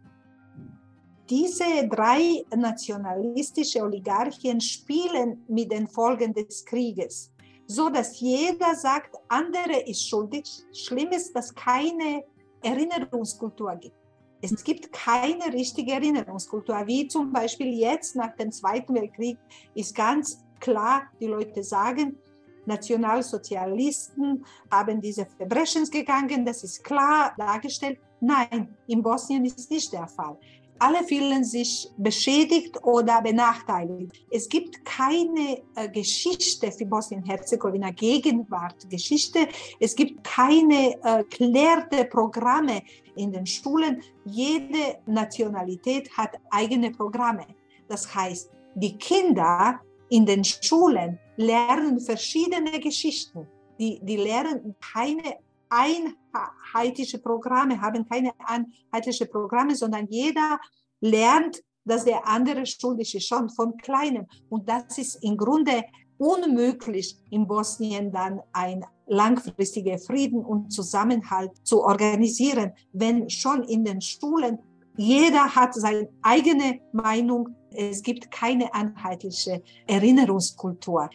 Diese 1.30 1.88
drei 1.90 2.44
nationalistische 2.56 3.82
Oligarchien 3.82 4.62
spielen 4.62 5.44
mit 5.48 5.72
den 5.72 5.88
Folgen 5.88 6.34
des 6.34 6.64
Krieges 6.66 7.32
so 7.68 7.90
dass 7.90 8.20
jeder 8.20 8.76
sagt, 8.76 9.16
andere 9.28 9.82
ist 9.88 10.08
schuldig. 10.08 10.46
Schlimm 10.74 11.10
ist, 11.10 11.36
dass 11.36 11.54
keine 11.54 12.24
Erinnerungskultur 12.62 13.76
gibt. 13.76 13.96
Es 14.42 14.64
gibt 14.64 14.92
keine 14.94 15.52
richtige 15.54 15.94
Erinnerungskultur, 15.94 16.86
wie 16.86 17.08
zum 17.08 17.32
Beispiel 17.32 17.74
jetzt 17.74 18.16
nach 18.16 18.36
dem 18.36 18.52
Zweiten 18.52 18.94
Weltkrieg 18.94 19.38
ist 19.74 19.96
ganz 19.96 20.44
klar, 20.60 21.04
die 21.20 21.28
Leute 21.28 21.64
sagen, 21.64 22.18
Nationalsozialisten 22.66 24.46
haben 24.72 25.02
diese 25.02 25.26
Verbrechen 25.26 25.86
gegangen, 25.86 26.46
das 26.46 26.64
ist 26.64 26.84
klar 26.84 27.34
dargestellt. 27.38 28.00
Nein, 28.20 28.76
in 28.88 29.02
Bosnien 29.02 29.46
ist 29.46 29.70
nicht 29.70 29.92
der 29.94 30.08
Fall 30.08 30.38
alle 30.80 31.04
fühlen 31.04 31.44
sich 31.44 31.90
beschädigt 31.98 32.84
oder 32.84 33.22
benachteiligt. 33.22 34.12
Es 34.30 34.50
gibt 34.50 34.84
keine 34.84 35.62
äh, 35.76 35.90
Geschichte 35.90 36.72
für 36.72 36.86
Bosnien-Herzegowina, 36.86 37.92
Gegenwart, 37.92 38.90
Geschichte. 38.90 39.48
Es 39.80 39.96
gibt 39.96 40.24
keine 40.24 40.96
äh, 41.04 41.24
klärte 41.24 42.06
Programme 42.06 42.82
in 43.16 43.32
den 43.32 43.46
Schulen. 43.46 44.02
Jede 44.26 45.00
Nationalität 45.06 46.10
hat 46.18 46.36
eigene 46.52 46.92
Programme. 46.92 47.46
Das 47.88 48.14
heißt, 48.14 48.52
die 48.76 48.98
Kinder 48.98 49.80
in 50.10 50.26
den 50.26 50.44
Schulen 50.44 51.18
lernen 51.38 52.00
verschiedene 52.00 52.80
Geschichten. 52.80 53.48
Die, 53.80 54.00
die 54.04 54.18
lernen 54.18 54.76
keine 54.94 55.38
einheitliche 55.70 57.20
Programme, 57.20 57.82
haben 57.82 58.08
keine 58.08 58.32
einheitliche 58.46 59.26
Programme, 59.26 59.76
sondern 59.76 60.08
jeder 60.10 60.60
lernt, 61.02 61.62
dass 61.86 62.06
der 62.06 62.28
andere 62.28 62.66
schuldig 62.66 63.16
ist, 63.16 63.28
schon 63.28 63.50
von 63.50 63.78
Kleinem. 63.78 64.26
Und 64.50 64.68
das 64.68 64.98
ist 64.98 65.24
im 65.24 65.38
Grunde 65.38 65.84
unmöglich, 66.18 67.18
in 67.30 67.48
Bosnien 67.48 68.12
dann 68.12 68.42
ein 68.54 68.84
langfristiger 69.08 70.00
Frieden 70.00 70.44
und 70.44 70.72
Zusammenhalt 70.72 71.52
zu 71.64 71.84
organisieren, 71.84 72.72
wenn 72.94 73.30
schon 73.30 73.64
in 73.64 73.86
den 73.86 74.02
Schulen 74.02 74.60
jeder 74.98 75.56
hat 75.56 75.74
seine 75.74 76.10
eigene 76.22 76.80
Meinung. 76.94 77.50
Es 77.72 78.02
gibt 78.02 78.32
keine 78.32 78.74
einheitliche 78.74 79.62
Erinnerungskultur. 79.88 81.10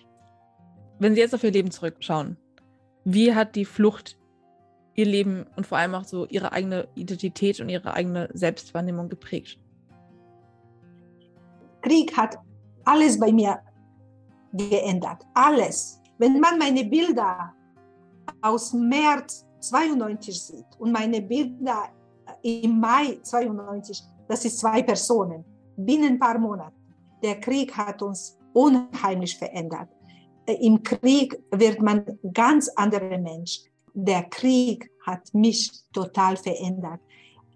Wenn 0.98 1.14
Sie 1.14 1.20
jetzt 1.20 1.34
auf 1.34 1.42
Ihr 1.42 1.50
Leben 1.50 1.70
zurückschauen, 1.70 2.36
wie 3.04 3.34
hat 3.34 3.56
die 3.56 3.64
Flucht 3.64 4.18
ihr 4.94 5.06
Leben 5.06 5.46
und 5.56 5.66
vor 5.66 5.78
allem 5.78 5.94
auch 5.94 6.04
so 6.04 6.26
ihre 6.26 6.52
eigene 6.52 6.88
Identität 6.94 7.60
und 7.60 7.68
ihre 7.68 7.94
eigene 7.94 8.28
Selbstwahrnehmung 8.32 9.08
geprägt? 9.08 9.58
Krieg 11.82 12.16
hat 12.16 12.38
alles 12.84 13.18
bei 13.18 13.32
mir 13.32 13.60
geändert. 14.52 15.26
Alles. 15.34 16.00
Wenn 16.18 16.40
man 16.40 16.58
meine 16.58 16.84
Bilder 16.84 17.54
aus 18.42 18.72
März 18.72 19.46
92 19.60 20.42
sieht 20.42 20.66
und 20.78 20.92
meine 20.92 21.20
Bilder 21.22 21.88
im 22.42 22.80
Mai 22.80 23.18
92, 23.22 24.02
das 24.28 24.44
ist 24.44 24.58
zwei 24.58 24.82
Personen, 24.82 25.44
binnen 25.76 26.14
ein 26.14 26.18
paar 26.18 26.38
Monaten. 26.38 26.76
Der 27.22 27.40
Krieg 27.40 27.76
hat 27.76 28.02
uns 28.02 28.38
unheimlich 28.52 29.36
verändert. 29.36 29.88
Im 30.46 30.82
Krieg 30.82 31.38
wird 31.50 31.80
man 31.80 32.04
ganz 32.32 32.68
anderer 32.70 33.18
Mensch. 33.18 33.60
Der 33.94 34.24
Krieg 34.24 34.90
hat 35.06 35.32
mich 35.34 35.70
total 35.92 36.36
verändert. 36.36 37.00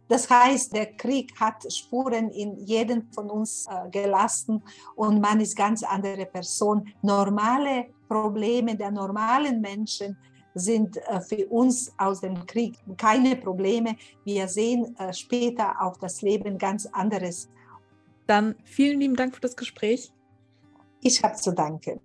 Das 0.09 0.29
heißt, 0.29 0.75
der 0.75 0.95
Krieg 0.95 1.33
hat 1.41 1.73
Spuren 1.73 2.31
in 2.31 2.59
jedem 2.59 3.11
von 3.13 3.31
uns 3.31 3.67
äh, 3.67 3.89
gelassen 3.91 4.63
und 4.97 5.21
man 5.21 5.41
ist 5.41 5.57
ganz 5.57 5.83
andere 5.83 6.27
Person. 6.27 6.87
Normale 7.03 7.87
Probleme 8.07 8.77
der 8.77 8.91
normalen 8.91 9.61
Menschen 9.61 10.17
sind 10.55 10.99
äh, 10.99 11.21
für 11.21 11.47
uns 11.49 11.93
aus 11.97 12.21
dem 12.21 12.47
Krieg 12.47 12.77
keine 12.97 13.37
Probleme. 13.37 13.97
Wir 14.25 14.47
sehen 14.47 14.95
äh, 14.99 15.13
später 15.13 15.81
auf 15.81 15.99
das 15.99 16.21
Leben 16.23 16.59
ganz 16.59 16.87
anderes. 16.87 17.49
Dann 18.27 18.55
vielen 18.65 19.01
lieben 19.01 19.17
Dank 19.17 19.35
für 19.35 19.41
das 19.41 19.57
Gespräch. 19.57 20.13
Ich 21.01 21.23
habe 21.23 21.35
zu 21.37 21.53
danken. 21.53 22.01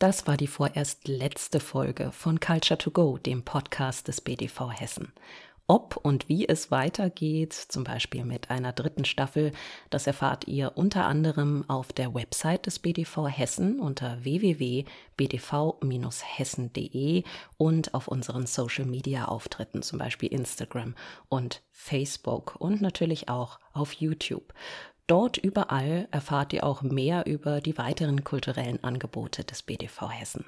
Das 0.00 0.26
war 0.26 0.36
die 0.38 0.46
vorerst 0.46 1.08
letzte 1.08 1.60
Folge 1.60 2.10
von 2.10 2.40
Culture 2.40 2.78
to 2.78 2.90
Go, 2.90 3.18
dem 3.18 3.44
Podcast 3.44 4.08
des 4.08 4.22
BDV 4.22 4.70
Hessen. 4.72 5.12
Ob 5.66 5.98
und 5.98 6.26
wie 6.26 6.48
es 6.48 6.70
weitergeht, 6.70 7.52
zum 7.52 7.84
Beispiel 7.84 8.24
mit 8.24 8.48
einer 8.48 8.72
dritten 8.72 9.04
Staffel, 9.04 9.52
das 9.90 10.06
erfahrt 10.06 10.48
ihr 10.48 10.72
unter 10.74 11.04
anderem 11.04 11.66
auf 11.68 11.92
der 11.92 12.14
Website 12.14 12.64
des 12.64 12.78
BDV 12.78 13.28
Hessen 13.28 13.78
unter 13.78 14.24
www.bdv-hessen.de 14.24 17.24
und 17.58 17.92
auf 17.92 18.08
unseren 18.08 18.46
Social-Media-Auftritten, 18.46 19.82
zum 19.82 19.98
Beispiel 19.98 20.32
Instagram 20.32 20.94
und 21.28 21.60
Facebook 21.72 22.56
und 22.58 22.80
natürlich 22.80 23.28
auch 23.28 23.58
auf 23.74 23.92
YouTube. 23.92 24.54
Dort 25.10 25.38
überall 25.38 26.06
erfahrt 26.12 26.52
ihr 26.52 26.62
auch 26.62 26.82
mehr 26.82 27.26
über 27.26 27.60
die 27.60 27.76
weiteren 27.76 28.22
kulturellen 28.22 28.84
Angebote 28.84 29.42
des 29.42 29.64
BDV 29.64 30.08
Hessen. 30.08 30.44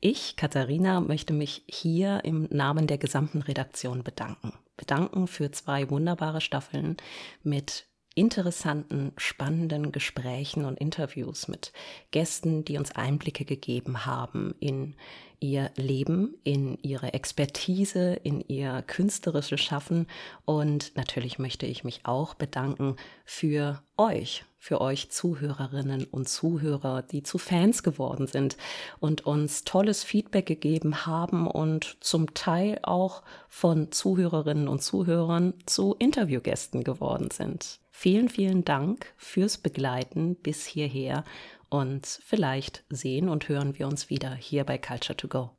Ich, 0.00 0.34
Katharina, 0.34 0.98
möchte 0.98 1.32
mich 1.32 1.62
hier 1.68 2.24
im 2.24 2.48
Namen 2.50 2.88
der 2.88 2.98
gesamten 2.98 3.42
Redaktion 3.42 4.02
bedanken. 4.02 4.52
Bedanken 4.76 5.28
für 5.28 5.52
zwei 5.52 5.88
wunderbare 5.88 6.40
Staffeln 6.40 6.96
mit 7.44 7.86
interessanten, 8.16 9.12
spannenden 9.18 9.92
Gesprächen 9.92 10.64
und 10.64 10.80
Interviews 10.80 11.48
mit 11.48 11.72
Gästen, 12.10 12.64
die 12.64 12.78
uns 12.78 12.90
Einblicke 12.92 13.44
gegeben 13.44 14.06
haben 14.06 14.54
in 14.58 14.94
ihr 15.38 15.70
Leben, 15.76 16.34
in 16.42 16.78
ihre 16.80 17.12
Expertise, 17.12 18.14
in 18.14 18.40
ihr 18.40 18.82
künstlerisches 18.86 19.60
Schaffen. 19.60 20.06
Und 20.46 20.96
natürlich 20.96 21.38
möchte 21.38 21.66
ich 21.66 21.84
mich 21.84 22.00
auch 22.04 22.32
bedanken 22.32 22.96
für 23.26 23.82
euch, 23.98 24.44
für 24.58 24.80
euch 24.80 25.10
Zuhörerinnen 25.10 26.04
und 26.04 26.26
Zuhörer, 26.26 27.02
die 27.02 27.22
zu 27.22 27.36
Fans 27.36 27.82
geworden 27.82 28.26
sind 28.26 28.56
und 28.98 29.26
uns 29.26 29.64
tolles 29.64 30.04
Feedback 30.04 30.46
gegeben 30.46 31.04
haben 31.04 31.46
und 31.46 31.98
zum 32.00 32.32
Teil 32.32 32.78
auch 32.82 33.22
von 33.50 33.92
Zuhörerinnen 33.92 34.68
und 34.68 34.82
Zuhörern 34.82 35.52
zu 35.66 35.94
Interviewgästen 35.98 36.82
geworden 36.82 37.30
sind. 37.30 37.78
Vielen, 37.98 38.28
vielen 38.28 38.62
Dank 38.62 39.14
fürs 39.16 39.56
Begleiten 39.56 40.36
bis 40.36 40.66
hierher 40.66 41.24
und 41.70 42.06
vielleicht 42.06 42.84
sehen 42.90 43.30
und 43.30 43.48
hören 43.48 43.78
wir 43.78 43.86
uns 43.86 44.10
wieder 44.10 44.34
hier 44.34 44.64
bei 44.64 44.76
Culture 44.76 45.16
to 45.16 45.28
Go. 45.28 45.50